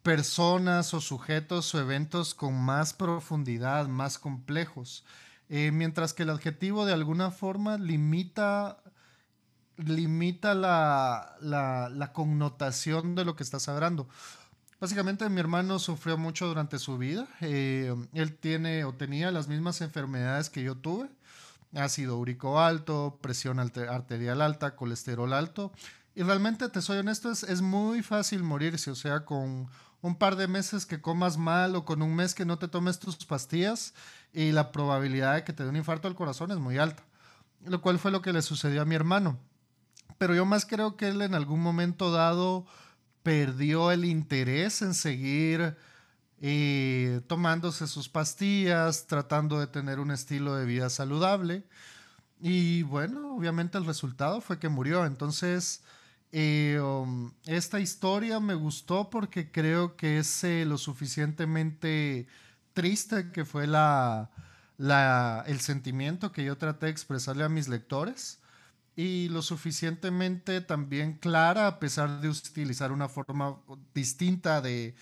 personas 0.02 0.94
o 0.94 1.00
sujetos 1.00 1.74
o 1.74 1.80
eventos 1.80 2.34
con 2.34 2.54
más 2.54 2.92
profundidad, 2.92 3.88
más 3.88 4.18
complejos. 4.18 5.04
Eh, 5.48 5.70
mientras 5.72 6.12
que 6.12 6.24
el 6.24 6.30
adjetivo 6.30 6.86
de 6.86 6.92
alguna 6.92 7.30
forma 7.30 7.78
limita, 7.78 8.78
limita 9.76 10.54
la, 10.54 12.10
connotación 12.12 13.14
de 13.14 13.24
lo 13.24 13.36
que 13.36 13.44
estás 13.44 13.68
hablando. 13.68 14.08
Básicamente 14.80 15.28
mi 15.28 15.40
hermano 15.40 15.78
sufrió 15.78 16.18
mucho 16.18 16.48
durante 16.48 16.78
su 16.78 16.98
vida. 16.98 17.28
Eh, 17.40 17.94
él 18.12 18.36
tiene 18.36 18.84
o 18.84 18.92
tenía 18.92 19.30
las 19.30 19.48
mismas 19.48 19.80
enfermedades 19.80 20.50
que 20.50 20.62
yo 20.62 20.76
tuve. 20.76 21.08
Ácido 21.74 22.18
úrico 22.18 22.60
alto, 22.60 23.18
presión 23.20 23.58
arterial 23.58 24.42
alta, 24.42 24.76
colesterol 24.76 25.32
alto. 25.32 25.72
Y 26.14 26.22
realmente, 26.22 26.68
te 26.68 26.80
soy 26.80 26.98
honesto, 26.98 27.30
es, 27.30 27.42
es 27.42 27.60
muy 27.60 28.02
fácil 28.02 28.42
morirse. 28.42 28.90
O 28.90 28.94
sea, 28.94 29.24
con 29.24 29.68
un 30.02 30.16
par 30.16 30.36
de 30.36 30.48
meses 30.48 30.86
que 30.86 31.00
comas 31.00 31.36
mal 31.36 31.74
o 31.76 31.84
con 31.84 32.02
un 32.02 32.14
mes 32.14 32.34
que 32.34 32.44
no 32.44 32.58
te 32.58 32.68
tomes 32.68 32.98
tus 32.98 33.24
pastillas 33.24 33.94
y 34.36 34.52
la 34.52 34.70
probabilidad 34.70 35.34
de 35.34 35.44
que 35.44 35.54
te 35.54 35.62
dé 35.62 35.70
un 35.70 35.76
infarto 35.76 36.08
al 36.08 36.14
corazón 36.14 36.50
es 36.50 36.58
muy 36.58 36.76
alta. 36.76 37.02
Lo 37.64 37.80
cual 37.80 37.98
fue 37.98 38.10
lo 38.10 38.20
que 38.20 38.34
le 38.34 38.42
sucedió 38.42 38.82
a 38.82 38.84
mi 38.84 38.94
hermano. 38.94 39.38
Pero 40.18 40.34
yo 40.34 40.44
más 40.44 40.66
creo 40.66 40.98
que 40.98 41.08
él 41.08 41.22
en 41.22 41.34
algún 41.34 41.62
momento 41.62 42.12
dado 42.12 42.66
perdió 43.22 43.90
el 43.90 44.04
interés 44.04 44.82
en 44.82 44.92
seguir 44.92 45.74
eh, 46.42 47.22
tomándose 47.26 47.86
sus 47.86 48.10
pastillas, 48.10 49.06
tratando 49.06 49.58
de 49.58 49.68
tener 49.68 50.00
un 50.00 50.10
estilo 50.10 50.54
de 50.54 50.66
vida 50.66 50.90
saludable. 50.90 51.64
Y 52.38 52.82
bueno, 52.82 53.34
obviamente 53.34 53.78
el 53.78 53.86
resultado 53.86 54.42
fue 54.42 54.58
que 54.58 54.68
murió. 54.68 55.06
Entonces, 55.06 55.82
eh, 56.30 56.78
um, 56.78 57.32
esta 57.46 57.80
historia 57.80 58.38
me 58.38 58.52
gustó 58.54 59.08
porque 59.08 59.50
creo 59.50 59.96
que 59.96 60.18
es 60.18 60.44
eh, 60.44 60.66
lo 60.66 60.76
suficientemente 60.76 62.26
triste 62.76 63.32
que 63.32 63.46
fue 63.46 63.66
la, 63.66 64.30
el 65.46 65.60
sentimiento 65.60 66.30
que 66.30 66.44
yo 66.44 66.58
traté 66.58 66.86
de 66.86 66.92
expresarle 66.92 67.42
a 67.42 67.48
mis 67.48 67.68
lectores 67.68 68.38
y 68.94 69.30
lo 69.30 69.40
suficientemente 69.40 70.60
también 70.60 71.14
clara 71.14 71.66
a 71.66 71.78
pesar 71.78 72.20
de 72.20 72.28
utilizar 72.28 72.92
una 72.92 73.08
forma 73.08 73.56
distinta 73.94 74.60
de, 74.60 74.94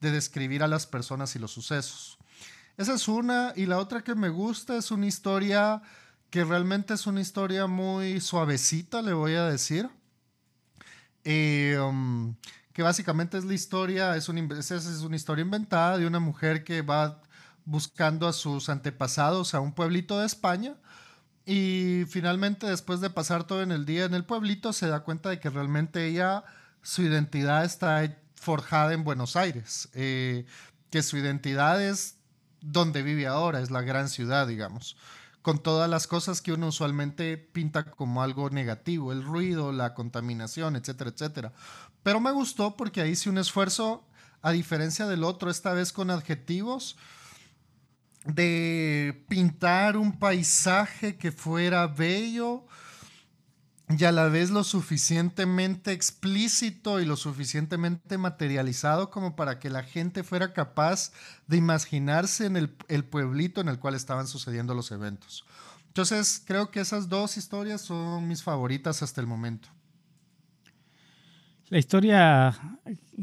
de 0.00 0.10
describir 0.10 0.62
a 0.62 0.68
las 0.68 0.86
personas 0.86 1.34
y 1.34 1.38
los 1.38 1.52
sucesos. 1.52 2.18
Esa 2.76 2.94
es 2.94 3.08
una 3.08 3.54
y 3.56 3.64
la 3.64 3.78
otra 3.78 4.04
que 4.04 4.14
me 4.14 4.28
gusta 4.28 4.76
es 4.76 4.90
una 4.90 5.06
historia 5.06 5.80
que 6.28 6.44
realmente 6.44 6.92
es 6.92 7.06
una 7.06 7.22
historia 7.22 7.66
muy 7.66 8.20
suavecita, 8.20 9.00
le 9.00 9.14
voy 9.14 9.36
a 9.36 9.44
decir 9.44 9.88
eh, 11.24 11.78
um, 11.80 12.34
que 12.72 12.82
básicamente 12.82 13.38
es 13.38 13.44
la 13.44 13.54
historia, 13.54 14.16
es, 14.16 14.28
es 14.28 15.00
una 15.00 15.16
historia 15.16 15.42
inventada 15.42 15.98
de 15.98 16.06
una 16.06 16.20
mujer 16.20 16.64
que 16.64 16.82
va 16.82 17.20
buscando 17.64 18.26
a 18.26 18.32
sus 18.32 18.68
antepasados 18.68 19.54
a 19.54 19.60
un 19.60 19.72
pueblito 19.72 20.18
de 20.18 20.26
España 20.26 20.74
y 21.44 22.04
finalmente 22.08 22.66
después 22.66 23.00
de 23.00 23.10
pasar 23.10 23.44
todo 23.44 23.62
en 23.62 23.72
el 23.72 23.84
día 23.84 24.04
en 24.04 24.14
el 24.14 24.24
pueblito 24.24 24.72
se 24.72 24.88
da 24.88 25.00
cuenta 25.00 25.28
de 25.30 25.40
que 25.40 25.50
realmente 25.50 26.06
ella, 26.06 26.44
su 26.82 27.02
identidad 27.02 27.64
está 27.64 28.16
forjada 28.34 28.92
en 28.92 29.04
Buenos 29.04 29.36
Aires, 29.36 29.88
eh, 29.94 30.46
que 30.90 31.02
su 31.02 31.16
identidad 31.16 31.82
es 31.82 32.16
donde 32.60 33.02
vive 33.02 33.26
ahora, 33.26 33.60
es 33.60 33.70
la 33.70 33.82
gran 33.82 34.08
ciudad, 34.08 34.46
digamos 34.46 34.96
con 35.42 35.58
todas 35.58 35.90
las 35.90 36.06
cosas 36.06 36.40
que 36.40 36.52
uno 36.52 36.68
usualmente 36.68 37.36
pinta 37.36 37.84
como 37.84 38.22
algo 38.22 38.48
negativo, 38.50 39.12
el 39.12 39.24
ruido, 39.24 39.72
la 39.72 39.92
contaminación, 39.92 40.76
etcétera, 40.76 41.10
etcétera. 41.10 41.52
Pero 42.02 42.20
me 42.20 42.30
gustó 42.30 42.76
porque 42.76 43.00
ahí 43.00 43.10
hice 43.10 43.28
un 43.28 43.38
esfuerzo, 43.38 44.04
a 44.40 44.52
diferencia 44.52 45.06
del 45.06 45.24
otro, 45.24 45.50
esta 45.50 45.72
vez 45.72 45.92
con 45.92 46.10
adjetivos, 46.10 46.96
de 48.24 49.24
pintar 49.28 49.96
un 49.96 50.18
paisaje 50.18 51.16
que 51.16 51.32
fuera 51.32 51.88
bello, 51.88 52.64
y 53.98 54.04
a 54.04 54.12
la 54.12 54.28
vez 54.28 54.50
lo 54.50 54.64
suficientemente 54.64 55.92
explícito 55.92 57.00
y 57.00 57.04
lo 57.04 57.16
suficientemente 57.16 58.16
materializado 58.16 59.10
como 59.10 59.34
para 59.34 59.58
que 59.58 59.70
la 59.70 59.82
gente 59.82 60.22
fuera 60.22 60.52
capaz 60.52 61.12
de 61.46 61.56
imaginarse 61.56 62.46
en 62.46 62.56
el, 62.56 63.04
pueblito 63.04 63.60
en 63.60 63.68
el 63.68 63.78
cual 63.78 63.94
estaban 63.94 64.26
sucediendo 64.26 64.74
los 64.74 64.92
eventos. 64.92 65.44
Entonces, 65.88 66.42
creo 66.46 66.70
que 66.70 66.80
esas 66.80 67.08
dos 67.08 67.36
historias 67.36 67.80
son 67.82 68.28
mis 68.28 68.42
favoritas 68.42 69.02
hasta 69.02 69.20
el 69.20 69.26
momento. 69.26 69.68
La 71.68 71.78
historia 71.78 72.78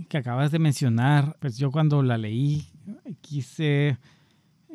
que 0.09 0.17
acabas 0.17 0.51
de 0.51 0.59
mencionar, 0.59 1.37
pues 1.39 1.57
yo 1.57 1.71
cuando 1.71 2.03
la 2.03 2.17
leí 2.17 2.67
quise, 3.21 3.97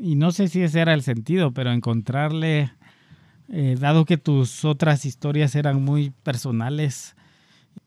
y 0.01 0.17
no 0.17 0.33
sé 0.33 0.49
si 0.49 0.63
ese 0.63 0.81
era 0.81 0.95
el 0.95 1.03
sentido, 1.03 1.53
pero 1.53 1.73
encontrarle 1.73 2.73
eh, 3.49 3.77
dado 3.79 4.05
que 4.05 4.17
tus 4.17 4.65
otras 4.65 5.05
historias 5.05 5.55
eran 5.55 5.83
muy 5.83 6.11
personales, 6.11 7.15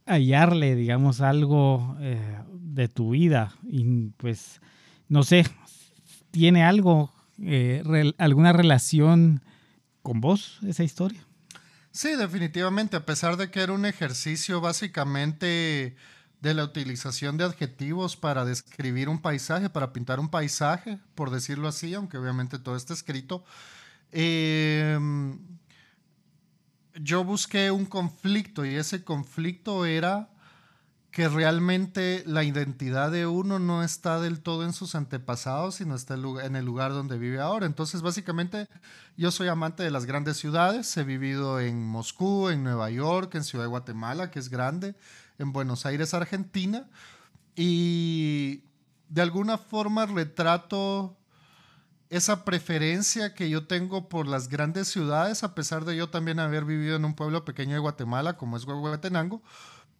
hallarle, 0.05 0.75
digamos, 0.75 1.21
algo 1.21 1.97
eh, 1.99 2.39
de 2.51 2.87
tu 2.87 3.11
vida 3.11 3.53
y 3.63 4.09
pues, 4.17 4.61
no 5.09 5.23
sé, 5.23 5.45
¿tiene 6.31 6.63
algo, 6.63 7.11
eh, 7.41 8.13
alguna 8.17 8.53
relación 8.53 9.41
con 10.01 10.21
vos 10.21 10.59
esa 10.65 10.83
historia? 10.83 11.21
Sí, 11.91 12.15
definitivamente, 12.15 12.95
a 12.95 13.05
pesar 13.05 13.37
de 13.37 13.49
que 13.49 13.61
era 13.61 13.73
un 13.73 13.85
ejercicio 13.85 14.61
básicamente 14.61 15.95
de 16.41 16.53
la 16.53 16.63
utilización 16.63 17.37
de 17.37 17.45
adjetivos 17.45 18.15
para 18.15 18.45
describir 18.45 19.09
un 19.09 19.19
paisaje, 19.19 19.69
para 19.69 19.93
pintar 19.93 20.19
un 20.19 20.29
paisaje, 20.29 20.99
por 21.15 21.31
decirlo 21.31 21.67
así, 21.67 21.93
aunque 21.95 22.17
obviamente 22.17 22.59
todo 22.59 22.75
está 22.75 22.93
escrito, 22.93 23.43
Em, 24.11 25.39
yo 26.95 27.23
busqué 27.23 27.71
un 27.71 27.85
conflicto 27.85 28.65
y 28.65 28.75
ese 28.75 29.03
conflicto 29.03 29.85
era 29.85 30.29
que 31.11 31.27
realmente 31.29 32.23
la 32.27 32.43
identidad 32.43 33.11
de 33.11 33.25
uno 33.25 33.57
no 33.57 33.81
está 33.81 34.19
del 34.19 34.41
todo 34.41 34.63
en 34.63 34.71
sus 34.71 34.93
antepasados, 34.93 35.75
sino 35.75 35.95
está 35.95 36.13
en 36.13 36.55
el 36.55 36.63
lugar 36.63 36.91
donde 36.91 37.17
vive 37.17 37.39
ahora. 37.39 37.65
Entonces, 37.65 38.03
básicamente, 38.03 38.67
yo 39.15 39.31
soy 39.31 39.47
amante 39.47 39.81
de 39.81 39.89
las 39.89 40.05
grandes 40.05 40.37
ciudades. 40.37 40.95
He 40.95 41.03
vivido 41.03 41.59
en 41.59 41.83
Moscú, 41.83 42.49
en 42.49 42.63
Nueva 42.63 42.91
York, 42.91 43.33
en 43.33 43.43
Ciudad 43.43 43.65
de 43.65 43.69
Guatemala, 43.69 44.29
que 44.29 44.37
es 44.37 44.49
grande, 44.49 44.95
en 45.39 45.53
Buenos 45.53 45.87
Aires, 45.87 46.13
Argentina. 46.13 46.85
Y 47.55 48.61
de 49.09 49.23
alguna 49.23 49.57
forma 49.57 50.05
retrato 50.05 51.16
esa 52.09 52.45
preferencia 52.45 53.33
que 53.33 53.49
yo 53.49 53.67
tengo 53.67 54.07
por 54.09 54.27
las 54.27 54.47
grandes 54.47 54.87
ciudades, 54.87 55.43
a 55.43 55.53
pesar 55.55 55.85
de 55.85 55.95
yo 55.95 56.09
también 56.09 56.39
haber 56.39 56.65
vivido 56.65 56.95
en 56.95 57.05
un 57.05 57.15
pueblo 57.15 57.43
pequeño 57.43 57.73
de 57.73 57.79
Guatemala, 57.79 58.37
como 58.37 58.57
es 58.57 58.63
Huehuetenango, 58.63 59.41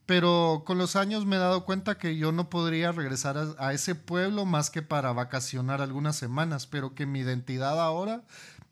pero 0.05 0.63
con 0.65 0.77
los 0.77 0.95
años 0.95 1.25
me 1.25 1.35
he 1.35 1.39
dado 1.39 1.65
cuenta 1.65 1.97
que 1.97 2.15
yo 2.15 2.31
no 2.31 2.49
podría 2.49 2.93
regresar 2.93 3.37
a, 3.37 3.47
a, 3.59 3.73
ese 3.73 3.93
pueblo 3.93 4.45
más 4.45 4.69
que 4.69 4.81
para 4.81 5.11
vacacionar 5.11 5.81
algunas 5.81 6.15
semanas, 6.15 6.65
pero 6.65 6.95
que 6.95 7.05
mi 7.05 7.19
identidad 7.19 7.81
ahora 7.81 8.23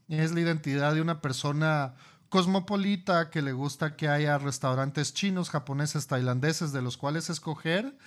es 0.07 0.31
la 0.31 0.39
identidad 0.39 0.93
de 0.93 1.01
una 1.01 1.19
persona 1.19 1.95
cosmopolita 2.29 3.29
que 3.29 3.41
le 3.41 3.51
gusta 3.51 3.95
que 3.95 4.07
haya 4.07 4.37
restaurantes 4.37 5.13
chinos, 5.13 5.49
japoneses, 5.49 6.07
tailandeses 6.07 6.71
de 6.71 6.81
los 6.81 6.97
cuales 6.97 7.29
escoger 7.29 7.97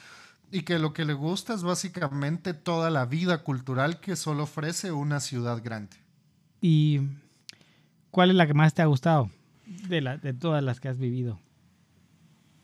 y 0.50 0.62
que 0.62 0.78
lo 0.78 0.92
que 0.92 1.04
le 1.04 1.12
gusta 1.12 1.54
es 1.54 1.62
básicamente 1.62 2.54
toda 2.54 2.90
la 2.90 3.04
vida 3.04 3.42
cultural 3.42 4.00
que 4.00 4.16
solo 4.16 4.44
ofrece 4.44 4.92
una 4.92 5.20
ciudad 5.20 5.62
grande. 5.62 5.96
¿Y 6.60 7.00
cuál 8.10 8.30
es 8.30 8.36
la 8.36 8.46
que 8.46 8.54
más 8.54 8.74
te 8.74 8.82
ha 8.82 8.86
gustado 8.86 9.30
de, 9.66 10.00
la, 10.00 10.16
de 10.16 10.32
todas 10.32 10.62
las 10.62 10.80
que 10.80 10.88
has 10.88 10.98
vivido? 10.98 11.38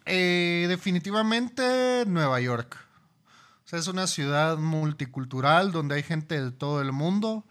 Eh, 0.06 0.66
definitivamente 0.68 2.04
Nueva 2.06 2.40
York. 2.40 2.76
O 3.64 3.68
sea, 3.68 3.78
es 3.78 3.86
una 3.86 4.06
ciudad 4.06 4.58
multicultural 4.58 5.72
donde 5.72 5.96
hay 5.96 6.02
gente 6.02 6.42
de 6.42 6.50
todo 6.50 6.82
el 6.82 6.92
mundo. 6.92 7.44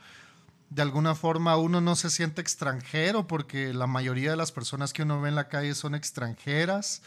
De 0.70 0.82
alguna 0.82 1.16
forma 1.16 1.56
uno 1.58 1.82
no 1.82 1.96
se 1.96 2.10
siente 2.10 2.42
extranjero 2.42 3.28
porque 3.28 3.74
la 3.74 3.88
mayoría 3.88 4.32
de 4.32 4.38
las 4.38 4.52
personas 4.52 4.94
que 4.94 5.04
uno 5.04 5.22
ve 5.22 5.30
en 5.30 5.36
la 5.36 5.48
calle 5.48 5.76
son 5.76 5.94
extranjeras 5.94 7.04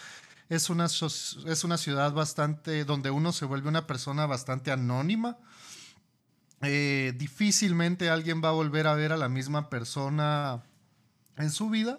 es 0.49 0.71
una, 0.71 0.87
es 0.87 1.65
una 1.65 1.77
ciudad 1.77 2.13
bastante, 2.13 2.85
donde 2.85 3.11
uno 3.11 3.33
se 3.33 3.45
vuelve 3.45 3.69
una 3.69 3.87
persona 3.87 4.27
bastante 4.27 4.71
anónima. 4.71 5.39
Eh, 6.63 7.15
difícilmente 7.17 8.11
alguien 8.11 8.43
va 8.43 8.49
a 8.49 8.53
volver 8.53 8.87
a 8.87 8.95
ver 8.95 9.13
a 9.13 9.17
la 9.17 9.29
misma 9.29 9.69
persona 9.69 10.63
en 11.37 11.51
su 11.51 11.69
vida. 11.69 11.99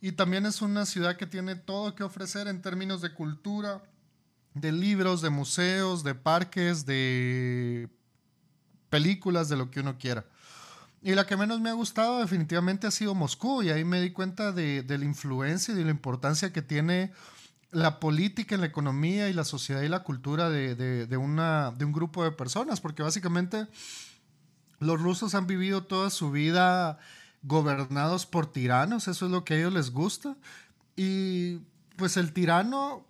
Y 0.00 0.12
también 0.12 0.46
es 0.46 0.62
una 0.62 0.84
ciudad 0.84 1.16
que 1.16 1.26
tiene 1.26 1.54
todo 1.54 1.94
que 1.94 2.02
ofrecer 2.02 2.48
en 2.48 2.60
términos 2.60 3.00
de 3.00 3.14
cultura, 3.14 3.82
de 4.54 4.72
libros, 4.72 5.22
de 5.22 5.30
museos, 5.30 6.02
de 6.02 6.14
parques, 6.14 6.86
de 6.86 7.88
películas, 8.90 9.48
de 9.48 9.56
lo 9.56 9.70
que 9.70 9.80
uno 9.80 9.96
quiera. 9.96 10.26
Y 11.02 11.14
la 11.14 11.24
que 11.24 11.36
menos 11.36 11.60
me 11.60 11.70
ha 11.70 11.74
gustado 11.74 12.18
definitivamente 12.18 12.88
ha 12.88 12.90
sido 12.90 13.14
Moscú. 13.14 13.62
Y 13.62 13.70
ahí 13.70 13.84
me 13.84 14.00
di 14.00 14.10
cuenta 14.10 14.50
de, 14.50 14.82
de 14.82 14.98
la 14.98 15.04
influencia 15.04 15.72
y 15.72 15.76
de 15.76 15.84
la 15.84 15.90
importancia 15.90 16.52
que 16.52 16.62
tiene 16.62 17.12
la 17.70 18.00
política, 18.00 18.56
la 18.56 18.66
economía 18.66 19.28
y 19.28 19.32
la 19.32 19.44
sociedad 19.44 19.82
y 19.82 19.88
la 19.88 20.02
cultura 20.02 20.50
de, 20.50 21.16
una, 21.16 21.72
de 21.72 21.84
un 21.84 21.92
grupo 21.92 22.24
de 22.24 22.32
personas, 22.32 22.80
porque 22.80 23.02
básicamente 23.02 23.66
los 24.78 25.00
rusos 25.00 25.34
han 25.34 25.46
vivido 25.46 25.84
toda 25.84 26.10
su 26.10 26.30
vida 26.30 26.98
gobernados 27.42 28.26
por 28.26 28.50
tiranos, 28.50 29.08
eso 29.08 29.26
es 29.26 29.32
lo 29.32 29.44
que 29.44 29.54
a 29.54 29.58
ellos 29.58 29.72
les 29.72 29.90
gusta, 29.90 30.36
y 30.96 31.58
pues 31.96 32.16
el 32.16 32.32
tirano 32.32 33.06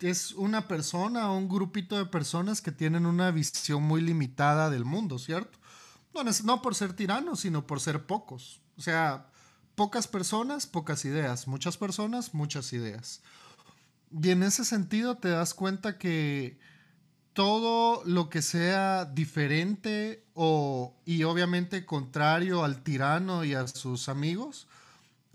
es 0.00 0.32
una 0.32 0.66
persona 0.66 1.30
o 1.30 1.36
un 1.36 1.48
grupito 1.48 1.96
de 1.96 2.06
personas 2.06 2.60
que 2.60 2.72
tienen 2.72 3.06
una 3.06 3.30
visión 3.30 3.82
muy 3.82 4.00
limitada 4.00 4.70
del 4.70 4.84
mundo, 4.84 5.18
¿cierto? 5.18 5.58
No, 6.14 6.22
no 6.44 6.62
por 6.62 6.74
ser 6.74 6.92
tiranos, 6.94 7.40
sino 7.40 7.66
por 7.66 7.80
ser 7.80 8.04
pocos. 8.04 8.60
O 8.76 8.82
sea, 8.82 9.31
pocas 9.74 10.08
personas, 10.08 10.66
pocas 10.66 11.04
ideas, 11.04 11.48
muchas 11.48 11.76
personas, 11.76 12.34
muchas 12.34 12.72
ideas. 12.72 13.20
Y 14.10 14.30
en 14.30 14.42
ese 14.42 14.64
sentido 14.64 15.16
te 15.16 15.28
das 15.28 15.54
cuenta 15.54 15.98
que 15.98 16.58
todo 17.32 18.02
lo 18.04 18.28
que 18.28 18.42
sea 18.42 19.06
diferente 19.06 20.24
o 20.34 20.94
y 21.06 21.24
obviamente 21.24 21.86
contrario 21.86 22.64
al 22.64 22.82
tirano 22.82 23.44
y 23.44 23.54
a 23.54 23.66
sus 23.66 24.08
amigos, 24.08 24.66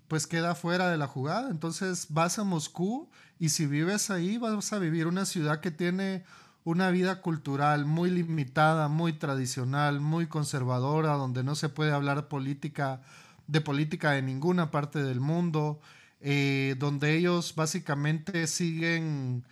pues 0.07 0.27
queda 0.27 0.53
fuera 0.53 0.89
de 0.89 0.97
la 0.97 1.07
jugada. 1.07 1.49
Entonces 1.49 2.07
vas 2.09 2.37
a 2.37 2.43
Moscú 2.43 3.09
y 3.39 3.49
si 3.49 3.65
vives 3.65 4.09
ahí 4.09 4.37
vas 4.37 4.73
a 4.73 4.79
vivir 4.79 5.07
una 5.07 5.25
ciudad 5.25 5.59
que 5.59 5.71
tiene 5.71 6.23
una 6.63 6.91
vida 6.91 7.21
cultural 7.21 7.85
muy 7.85 8.11
limitada, 8.11 8.89
muy 8.89 9.13
tradicional, 9.13 10.01
muy 10.01 10.27
conservadora, 10.27 11.13
donde 11.13 11.43
no 11.43 11.55
se 11.55 11.69
puede 11.69 11.93
hablar 11.93 12.27
política 12.27 13.01
de 13.47 13.61
política 13.61 14.17
en 14.17 14.25
ninguna 14.27 14.71
parte 14.71 15.01
del 15.03 15.19
mundo, 15.19 15.79
eh, 16.21 16.75
donde 16.79 17.15
ellos 17.15 17.53
básicamente 17.55 18.47
siguen 18.47 19.43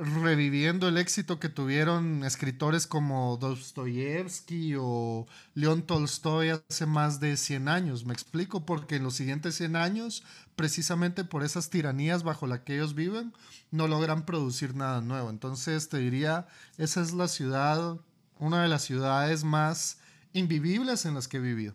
reviviendo 0.00 0.88
el 0.88 0.96
éxito 0.96 1.38
que 1.38 1.50
tuvieron 1.50 2.24
escritores 2.24 2.86
como 2.86 3.36
Dostoyevsky 3.36 4.74
o 4.78 5.26
León 5.54 5.82
Tolstoy 5.82 6.50
hace 6.50 6.86
más 6.86 7.20
de 7.20 7.36
100 7.36 7.68
años. 7.68 8.06
Me 8.06 8.14
explico, 8.14 8.64
porque 8.64 8.96
en 8.96 9.02
los 9.02 9.14
siguientes 9.14 9.56
100 9.56 9.76
años, 9.76 10.24
precisamente 10.56 11.24
por 11.24 11.42
esas 11.42 11.68
tiranías 11.68 12.22
bajo 12.22 12.46
las 12.46 12.60
que 12.60 12.76
ellos 12.76 12.94
viven, 12.94 13.34
no 13.70 13.88
logran 13.88 14.24
producir 14.24 14.74
nada 14.74 15.02
nuevo. 15.02 15.28
Entonces 15.28 15.88
te 15.90 15.98
diría, 15.98 16.46
esa 16.78 17.02
es 17.02 17.12
la 17.12 17.28
ciudad, 17.28 17.98
una 18.38 18.62
de 18.62 18.68
las 18.68 18.82
ciudades 18.82 19.44
más 19.44 19.98
invivibles 20.32 21.04
en 21.04 21.14
las 21.14 21.28
que 21.28 21.38
he 21.38 21.40
vivido. 21.40 21.74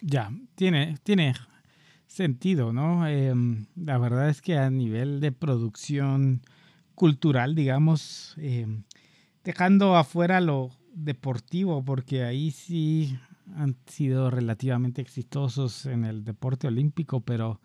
Ya, 0.00 0.30
tiene, 0.54 0.96
tiene 1.02 1.34
sentido, 2.06 2.72
¿no? 2.72 3.06
Em, 3.06 3.66
la 3.76 3.98
verdad 3.98 4.28
es 4.28 4.42
que 4.42 4.58
a 4.58 4.70
nivel 4.70 5.20
de 5.20 5.32
producción 5.32 6.42
cultural, 6.94 7.54
digamos, 7.54 8.34
em, 8.38 8.84
dejando 9.44 9.96
afuera 9.96 10.40
lo 10.40 10.70
deportivo, 10.94 11.84
porque 11.84 12.24
ahí 12.24 12.50
sí 12.50 13.18
han 13.54 13.76
sido 13.86 14.30
relativamente 14.30 15.02
exitosos 15.02 15.86
en 15.86 16.04
el 16.04 16.24
deporte 16.24 16.66
olímpico, 16.66 17.20
pero 17.20 17.60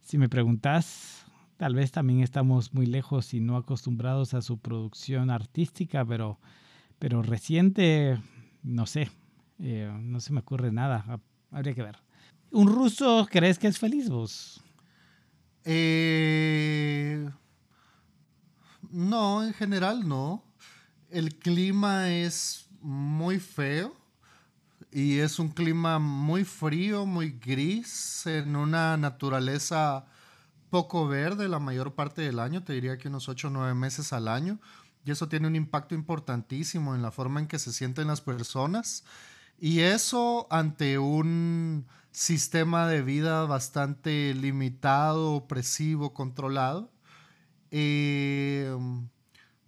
si 0.00 0.18
me 0.18 0.28
preguntas, 0.28 1.24
tal 1.56 1.74
vez 1.74 1.92
también 1.92 2.20
estamos 2.20 2.74
muy 2.74 2.86
lejos 2.86 3.34
y 3.34 3.40
no 3.40 3.56
acostumbrados 3.56 4.34
a 4.34 4.42
su 4.42 4.58
producción 4.58 5.30
artística, 5.30 6.04
pero, 6.04 6.38
pero 6.98 7.22
reciente, 7.22 8.18
no 8.62 8.86
sé, 8.86 9.10
eh, 9.58 9.90
no 10.02 10.20
se 10.20 10.32
me 10.32 10.40
ocurre 10.40 10.72
nada, 10.72 11.20
habría 11.52 11.74
que 11.74 11.82
ver. 11.82 11.98
¿Un 12.50 12.68
ruso 12.68 13.28
crees 13.30 13.58
que 13.58 13.68
es 13.68 13.78
feliz 13.78 14.08
vos? 14.08 14.60
Eh, 15.64 17.30
no, 18.90 19.44
en 19.44 19.54
general 19.54 20.06
no. 20.08 20.42
El 21.10 21.36
clima 21.36 22.10
es 22.10 22.66
muy 22.80 23.38
feo 23.38 23.94
y 24.90 25.18
es 25.18 25.38
un 25.38 25.48
clima 25.48 25.98
muy 25.98 26.44
frío, 26.44 27.06
muy 27.06 27.30
gris, 27.30 28.26
en 28.26 28.56
una 28.56 28.96
naturaleza 28.96 30.04
poco 30.68 31.06
verde 31.06 31.48
la 31.48 31.58
mayor 31.58 31.94
parte 31.94 32.22
del 32.22 32.38
año, 32.38 32.62
te 32.64 32.72
diría 32.72 32.96
que 32.96 33.08
unos 33.08 33.28
8 33.28 33.48
o 33.48 33.50
9 33.50 33.74
meses 33.74 34.12
al 34.12 34.26
año. 34.26 34.58
Y 35.04 35.10
eso 35.10 35.28
tiene 35.28 35.46
un 35.46 35.56
impacto 35.56 35.94
importantísimo 35.94 36.94
en 36.94 37.02
la 37.02 37.10
forma 37.10 37.40
en 37.40 37.46
que 37.46 37.58
se 37.58 37.72
sienten 37.72 38.06
las 38.06 38.20
personas. 38.20 39.04
Y 39.64 39.82
eso 39.82 40.48
ante 40.50 40.98
un 40.98 41.86
sistema 42.10 42.88
de 42.88 43.00
vida 43.00 43.44
bastante 43.44 44.34
limitado, 44.34 45.34
opresivo, 45.34 46.12
controlado. 46.12 46.90
Eh, 47.70 48.76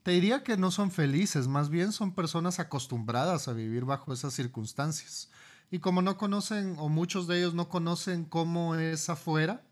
te 0.02 0.10
diría 0.10 0.42
que 0.42 0.56
no 0.56 0.72
son 0.72 0.90
felices, 0.90 1.46
más 1.46 1.70
bien 1.70 1.92
son 1.92 2.12
personas 2.12 2.58
acostumbradas 2.58 3.46
a 3.46 3.52
vivir 3.52 3.84
bajo 3.84 4.12
esas 4.12 4.34
circunstancias. 4.34 5.30
Y 5.70 5.78
como 5.78 6.02
no 6.02 6.16
conocen, 6.16 6.74
o 6.80 6.88
muchos 6.88 7.28
de 7.28 7.38
ellos 7.38 7.54
no 7.54 7.68
conocen 7.68 8.24
cómo 8.24 8.74
es 8.74 9.08
afuera, 9.08 9.62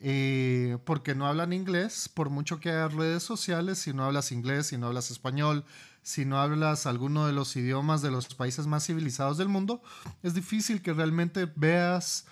eh, 0.00 0.78
porque 0.86 1.14
no 1.14 1.26
hablan 1.26 1.52
inglés, 1.52 2.08
por 2.08 2.30
mucho 2.30 2.58
que 2.58 2.70
haya 2.70 2.88
redes 2.88 3.22
sociales, 3.22 3.80
si 3.80 3.92
no 3.92 4.04
hablas 4.04 4.32
inglés, 4.32 4.68
si 4.68 4.78
no 4.78 4.86
hablas 4.86 5.10
español, 5.10 5.66
si 6.06 6.24
no 6.24 6.38
hablas 6.38 6.86
alguno 6.86 7.26
de 7.26 7.32
los 7.32 7.56
idiomas 7.56 8.00
de 8.00 8.12
los 8.12 8.32
países 8.32 8.68
más 8.68 8.86
civilizados 8.86 9.38
del 9.38 9.48
mundo, 9.48 9.82
es 10.22 10.34
difícil 10.34 10.80
que 10.80 10.92
realmente 10.92 11.50
veas 11.56 12.26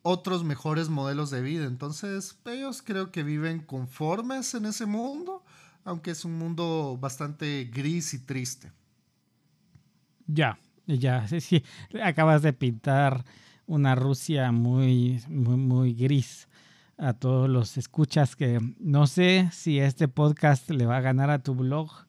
otros 0.00 0.42
mejores 0.42 0.88
modelos 0.88 1.28
de 1.28 1.42
vida. 1.42 1.66
Entonces, 1.66 2.38
ellos 2.46 2.80
creo 2.80 3.12
que 3.12 3.22
viven 3.22 3.60
conformes 3.60 4.54
en 4.54 4.64
ese 4.64 4.86
mundo, 4.86 5.44
aunque 5.84 6.12
es 6.12 6.24
un 6.24 6.38
mundo 6.38 6.96
bastante 6.98 7.70
gris 7.70 8.14
y 8.14 8.20
triste. 8.20 8.72
Ya, 10.26 10.58
ya, 10.86 11.28
sí, 11.28 11.42
sí. 11.42 11.62
Acabas 12.02 12.40
de 12.40 12.54
pintar 12.54 13.22
una 13.66 13.96
Rusia 13.96 14.50
muy, 14.50 15.22
muy, 15.28 15.58
muy 15.58 15.92
gris 15.92 16.48
a 16.96 17.12
todos 17.12 17.50
los 17.50 17.76
escuchas 17.76 18.34
que 18.34 18.58
no 18.80 19.06
sé 19.06 19.50
si 19.52 19.78
este 19.78 20.08
podcast 20.08 20.70
le 20.70 20.86
va 20.86 20.96
a 20.96 21.02
ganar 21.02 21.28
a 21.28 21.42
tu 21.42 21.54
blog 21.54 22.07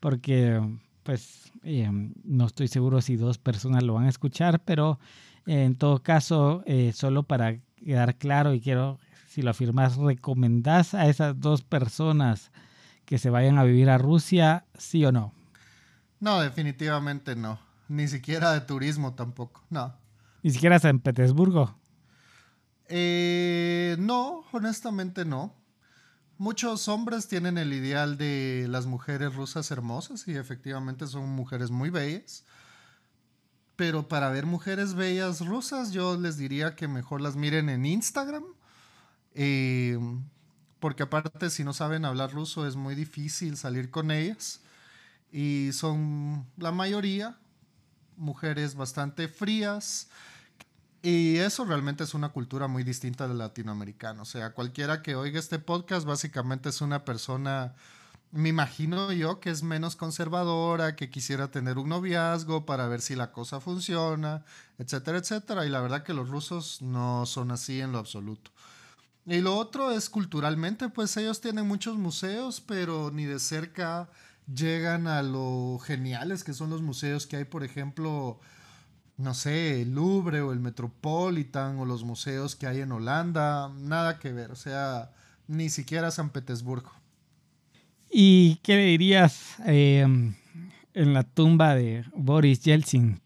porque 0.00 0.60
pues 1.02 1.52
eh, 1.62 1.88
no 2.24 2.46
estoy 2.46 2.68
seguro 2.68 3.00
si 3.00 3.16
dos 3.16 3.38
personas 3.38 3.82
lo 3.82 3.94
van 3.94 4.06
a 4.06 4.08
escuchar, 4.08 4.60
pero 4.64 4.98
en 5.46 5.76
todo 5.76 6.02
caso, 6.02 6.62
eh, 6.66 6.92
solo 6.92 7.22
para 7.22 7.58
quedar 7.76 8.16
claro 8.16 8.52
y 8.52 8.60
quiero, 8.60 8.98
si 9.28 9.42
lo 9.42 9.50
afirmas, 9.50 9.96
¿recomendás 9.96 10.94
a 10.94 11.06
esas 11.06 11.40
dos 11.40 11.62
personas 11.62 12.50
que 13.04 13.18
se 13.18 13.30
vayan 13.30 13.58
a 13.58 13.64
vivir 13.64 13.88
a 13.88 13.98
Rusia, 13.98 14.64
sí 14.76 15.04
o 15.04 15.12
no? 15.12 15.32
No, 16.18 16.40
definitivamente 16.40 17.36
no. 17.36 17.60
Ni 17.88 18.08
siquiera 18.08 18.52
de 18.52 18.62
turismo 18.62 19.14
tampoco, 19.14 19.62
no. 19.70 19.94
Ni 20.42 20.50
siquiera 20.50 20.78
San 20.80 20.98
Petersburgo. 20.98 21.76
Eh, 22.88 23.96
no, 23.98 24.44
honestamente 24.52 25.24
no. 25.24 25.54
Muchos 26.38 26.88
hombres 26.88 27.28
tienen 27.28 27.56
el 27.56 27.72
ideal 27.72 28.18
de 28.18 28.66
las 28.68 28.86
mujeres 28.86 29.34
rusas 29.34 29.70
hermosas 29.70 30.28
y 30.28 30.36
efectivamente 30.36 31.06
son 31.06 31.30
mujeres 31.30 31.70
muy 31.70 31.88
bellas. 31.88 32.44
Pero 33.76 34.08
para 34.08 34.30
ver 34.30 34.44
mujeres 34.46 34.94
bellas 34.94 35.44
rusas 35.44 35.92
yo 35.92 36.16
les 36.18 36.36
diría 36.36 36.76
que 36.76 36.88
mejor 36.88 37.20
las 37.20 37.36
miren 37.36 37.68
en 37.68 37.86
Instagram. 37.86 38.44
Eh, 39.34 39.98
porque 40.78 41.02
aparte 41.02 41.50
si 41.50 41.64
no 41.64 41.72
saben 41.72 42.04
hablar 42.04 42.32
ruso 42.32 42.66
es 42.66 42.76
muy 42.76 42.94
difícil 42.94 43.56
salir 43.56 43.90
con 43.90 44.10
ellas. 44.10 44.60
Y 45.32 45.70
son 45.72 46.46
la 46.56 46.70
mayoría 46.70 47.38
mujeres 48.16 48.74
bastante 48.74 49.28
frías, 49.28 50.08
y 51.08 51.36
eso 51.36 51.64
realmente 51.64 52.02
es 52.02 52.14
una 52.14 52.30
cultura 52.30 52.66
muy 52.66 52.82
distinta 52.82 53.28
del 53.28 53.38
latinoamericano. 53.38 54.22
O 54.22 54.24
sea, 54.24 54.50
cualquiera 54.54 55.02
que 55.02 55.14
oiga 55.14 55.38
este 55.38 55.60
podcast 55.60 56.04
básicamente 56.04 56.68
es 56.68 56.80
una 56.80 57.04
persona, 57.04 57.76
me 58.32 58.48
imagino 58.48 59.12
yo, 59.12 59.38
que 59.38 59.50
es 59.50 59.62
menos 59.62 59.94
conservadora, 59.94 60.96
que 60.96 61.08
quisiera 61.08 61.52
tener 61.52 61.78
un 61.78 61.90
noviazgo 61.90 62.66
para 62.66 62.88
ver 62.88 63.00
si 63.00 63.14
la 63.14 63.30
cosa 63.30 63.60
funciona, 63.60 64.44
etcétera, 64.78 65.18
etcétera. 65.18 65.64
Y 65.64 65.68
la 65.68 65.80
verdad 65.80 66.02
que 66.02 66.12
los 66.12 66.28
rusos 66.28 66.82
no 66.82 67.24
son 67.24 67.52
así 67.52 67.80
en 67.80 67.92
lo 67.92 67.98
absoluto. 67.98 68.50
Y 69.26 69.42
lo 69.42 69.56
otro 69.56 69.92
es 69.92 70.10
culturalmente, 70.10 70.88
pues 70.88 71.16
ellos 71.16 71.40
tienen 71.40 71.68
muchos 71.68 71.96
museos, 71.96 72.60
pero 72.60 73.12
ni 73.12 73.26
de 73.26 73.38
cerca 73.38 74.08
llegan 74.52 75.06
a 75.06 75.22
lo 75.22 75.78
geniales 75.78 76.42
que 76.42 76.52
son 76.52 76.70
los 76.70 76.82
museos 76.82 77.28
que 77.28 77.36
hay, 77.36 77.44
por 77.44 77.62
ejemplo, 77.62 78.40
no 79.18 79.34
sé, 79.34 79.82
el 79.82 79.94
Louvre 79.94 80.42
o 80.42 80.52
el 80.52 80.60
Metropolitan 80.60 81.78
o 81.78 81.84
los 81.84 82.04
museos 82.04 82.54
que 82.54 82.66
hay 82.66 82.80
en 82.80 82.92
Holanda, 82.92 83.70
nada 83.78 84.18
que 84.18 84.32
ver, 84.32 84.50
o 84.50 84.56
sea, 84.56 85.10
ni 85.48 85.70
siquiera 85.70 86.10
San 86.10 86.30
Petersburgo. 86.30 86.92
¿Y 88.10 88.56
qué 88.56 88.76
le 88.76 88.84
dirías 88.84 89.56
em, 89.64 90.34
en 90.94 91.14
la 91.14 91.22
tumba 91.22 91.74
de 91.74 92.04
Boris 92.14 92.60
Yeltsin? 92.60 93.20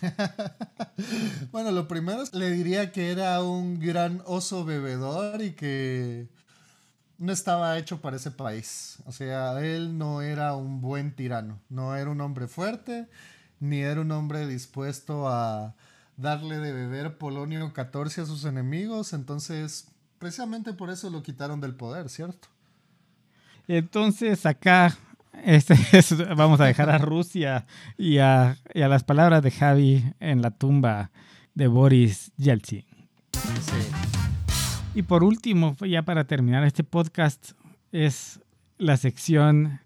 bueno, 1.50 1.72
lo 1.72 1.88
primero 1.88 2.22
le 2.32 2.50
diría 2.50 2.92
que 2.92 3.10
era 3.10 3.42
un 3.42 3.80
gran 3.80 4.22
oso 4.26 4.64
bebedor 4.64 5.42
y 5.42 5.52
que 5.52 6.28
no 7.18 7.32
estaba 7.32 7.76
hecho 7.78 8.00
para 8.00 8.16
ese 8.16 8.30
país. 8.30 8.98
O 9.06 9.12
sea, 9.12 9.60
él 9.60 9.98
no 9.98 10.22
era 10.22 10.54
un 10.54 10.80
buen 10.80 11.14
tirano, 11.14 11.60
no 11.68 11.96
era 11.96 12.10
un 12.10 12.20
hombre 12.20 12.46
fuerte 12.46 13.08
ni 13.60 13.80
era 13.80 14.00
un 14.00 14.10
hombre 14.10 14.46
dispuesto 14.46 15.28
a 15.28 15.74
darle 16.16 16.58
de 16.58 16.72
beber 16.72 17.16
polonio 17.18 17.72
14 17.72 18.22
a 18.22 18.26
sus 18.26 18.44
enemigos, 18.44 19.12
entonces 19.12 19.88
precisamente 20.18 20.72
por 20.72 20.90
eso 20.90 21.08
lo 21.10 21.22
quitaron 21.22 21.60
del 21.60 21.74
poder, 21.74 22.08
¿cierto? 22.08 22.48
Entonces 23.68 24.44
acá 24.46 24.98
este, 25.44 25.74
vamos 26.36 26.60
a 26.60 26.66
dejar 26.66 26.90
a 26.90 26.98
Rusia 26.98 27.66
y 27.96 28.18
a, 28.18 28.56
y 28.74 28.82
a, 28.82 28.88
las 28.88 29.04
palabras 29.04 29.42
de 29.42 29.50
Javi 29.50 30.04
en 30.20 30.42
la 30.42 30.50
tumba 30.50 31.10
de 31.54 31.68
Boris 31.68 32.32
Yeltsin. 32.36 32.84
Y 34.94 35.02
por 35.02 35.22
último, 35.22 35.76
ya 35.86 36.02
para 36.02 36.24
terminar 36.24 36.64
este 36.64 36.84
podcast, 36.84 37.52
es 37.92 38.40
la 38.78 38.96
sección 38.96 39.80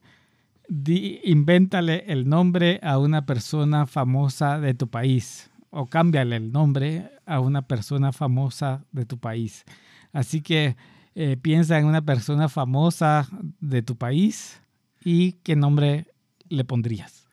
invéntale 0.68 2.04
el 2.08 2.28
nombre 2.28 2.80
a 2.82 2.98
una 2.98 3.26
persona 3.26 3.86
famosa 3.86 4.58
de 4.58 4.74
tu 4.74 4.88
país 4.88 5.50
o 5.70 5.86
cámbiale 5.86 6.36
el 6.36 6.52
nombre 6.52 7.10
a 7.26 7.40
una 7.40 7.62
persona 7.62 8.12
famosa 8.12 8.84
de 8.92 9.04
tu 9.04 9.18
país. 9.18 9.64
Así 10.12 10.40
que 10.40 10.76
eh, 11.16 11.36
piensa 11.36 11.78
en 11.78 11.86
una 11.86 12.02
persona 12.02 12.48
famosa 12.48 13.28
de 13.60 13.82
tu 13.82 13.96
país 13.96 14.60
y 15.04 15.32
qué 15.42 15.56
nombre 15.56 16.06
le 16.48 16.64
pondrías. 16.64 17.26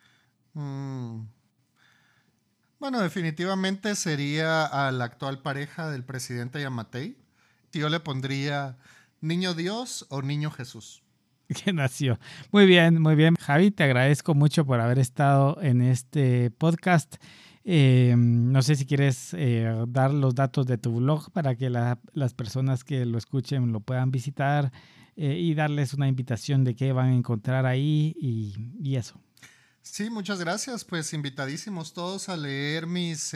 Mm. 0.53 1.21
Bueno, 2.79 2.99
definitivamente 2.99 3.95
sería 3.95 4.65
a 4.65 4.91
la 4.91 5.05
actual 5.05 5.43
pareja 5.43 5.91
del 5.91 6.03
presidente 6.03 6.59
Yamatei. 6.59 7.15
Yo 7.71 7.89
le 7.89 7.99
pondría 7.99 8.77
Niño 9.21 9.53
Dios 9.53 10.07
o 10.09 10.23
Niño 10.23 10.49
Jesús. 10.49 11.00
que 11.63 11.73
nació. 11.73 12.19
Muy 12.51 12.65
bien, 12.65 13.01
muy 13.01 13.15
bien. 13.15 13.35
Javi, 13.35 13.71
te 13.71 13.83
agradezco 13.83 14.33
mucho 14.33 14.65
por 14.65 14.79
haber 14.79 14.99
estado 14.99 15.57
en 15.61 15.81
este 15.81 16.51
podcast. 16.51 17.15
Eh, 17.63 18.15
no 18.17 18.61
sé 18.61 18.75
si 18.75 18.85
quieres 18.85 19.33
eh, 19.33 19.71
dar 19.87 20.13
los 20.13 20.33
datos 20.33 20.65
de 20.65 20.77
tu 20.77 20.95
blog 20.95 21.31
para 21.31 21.55
que 21.55 21.69
las 21.69 22.33
personas 22.33 22.83
que 22.83 23.05
lo 23.05 23.17
escuchen 23.17 23.71
lo 23.71 23.81
puedan 23.81 24.11
visitar 24.11 24.71
eh, 25.15 25.37
y 25.37 25.53
darles 25.53 25.93
una 25.93 26.07
invitación 26.07 26.63
de 26.63 26.75
qué 26.75 26.91
van 26.91 27.09
a 27.09 27.15
encontrar 27.15 27.65
ahí 27.65 28.15
y, 28.19 28.55
y 28.81 28.95
eso. 28.95 29.19
Sí, 29.83 30.09
muchas 30.09 30.39
gracias. 30.39 30.85
Pues 30.85 31.13
invitadísimos 31.13 31.93
todos 31.93 32.29
a 32.29 32.37
leer 32.37 32.87
mis 32.87 33.33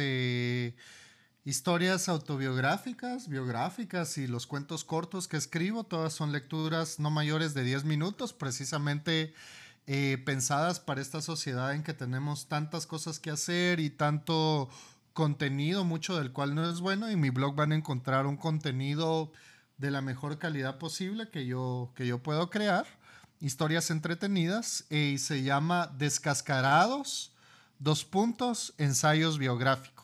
Historias 1.48 2.10
autobiográficas, 2.10 3.30
biográficas 3.30 4.18
y 4.18 4.26
los 4.26 4.48
cuentos 4.48 4.84
cortos 4.84 5.28
que 5.28 5.38
escribo, 5.38 5.84
todas 5.84 6.12
son 6.12 6.32
lecturas 6.32 6.98
no 6.98 7.12
mayores 7.12 7.54
de 7.54 7.64
10 7.64 7.86
minutos, 7.86 8.34
precisamente 8.34 9.32
eh, 9.86 10.18
pensadas 10.26 10.80
para 10.80 11.02
esta 11.02 11.22
sociedad 11.22 11.76
en 11.76 11.84
que 11.84 11.94
tenemos 11.94 12.48
tantas 12.48 12.88
cosas 12.88 13.20
que 13.20 13.30
hacer 13.30 13.80
y 13.80 13.92
tanto 13.92 14.72
contenido, 15.14 15.86
mucho 15.86 16.18
del 16.18 16.32
cual 16.32 16.56
no 16.56 16.68
es 16.68 16.80
bueno. 16.80 17.12
Y 17.12 17.16
mi 17.16 17.30
blog 17.30 17.54
van 17.54 17.74
a 17.74 17.76
encontrar 17.76 18.26
un 18.26 18.38
contenido 18.38 19.32
de 19.78 19.92
la 19.92 20.02
mejor 20.02 20.40
calidad 20.40 20.80
posible 20.80 21.30
que 21.30 21.46
yo, 21.46 21.92
que 21.96 22.08
yo 22.08 22.24
puedo 22.24 22.50
crear. 22.50 22.88
Historias 23.40 23.92
entretenidas 23.92 24.86
eh, 24.90 25.12
y 25.14 25.18
se 25.20 25.44
llama 25.44 25.94
Descascarados, 25.96 27.34
dos 27.78 28.04
puntos, 28.04 28.74
ensayos 28.80 29.38
biográficos. 29.38 29.95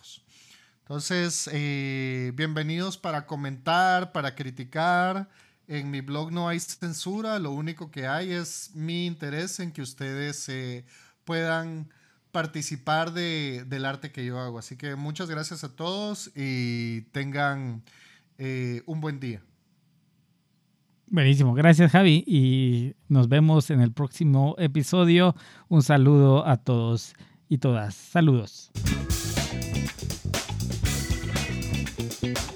Entonces, 0.92 1.50
eh, 1.54 2.34
bienvenidos 2.36 2.98
para 2.98 3.26
comentar, 3.26 4.12
para 4.12 4.36
criticar. 4.36 5.30
En 5.70 5.90
mi 5.90 6.02
blog 6.02 6.34
no 6.34 6.50
hay 6.50 6.60
censura, 6.60 7.40
lo 7.40 7.52
único 7.52 7.92
que 7.92 8.08
hay 8.08 8.34
es 8.34 8.72
mi 8.76 9.06
interés 9.06 9.62
en 9.62 9.72
que 9.72 9.82
ustedes 9.82 10.50
eh, 10.50 10.84
puedan 11.24 11.88
participar 12.34 13.14
de, 13.14 13.64
del 13.70 13.86
arte 13.86 14.12
que 14.12 14.26
yo 14.26 14.38
hago. 14.38 14.60
Así 14.60 14.76
que 14.76 14.98
muchas 14.98 15.30
gracias 15.30 15.64
a 15.64 15.74
todos 15.74 16.30
y 16.36 17.04
tengan 17.14 17.84
eh, 18.38 18.84
un 18.86 19.00
buen 19.00 19.22
día. 19.22 19.42
Buenísimo, 21.08 21.54
gracias 21.54 21.90
Javi 21.90 22.22
y 22.28 22.96
nos 23.08 23.30
vemos 23.30 23.70
en 23.70 23.80
el 23.80 23.94
próximo 23.94 24.56
episodio. 24.58 25.38
Un 25.70 25.84
saludo 25.84 26.46
a 26.46 26.58
todos 26.58 27.14
y 27.48 27.60
todas. 27.60 27.96
Saludos. 27.96 28.72
thank 32.22 32.38
you 32.38 32.51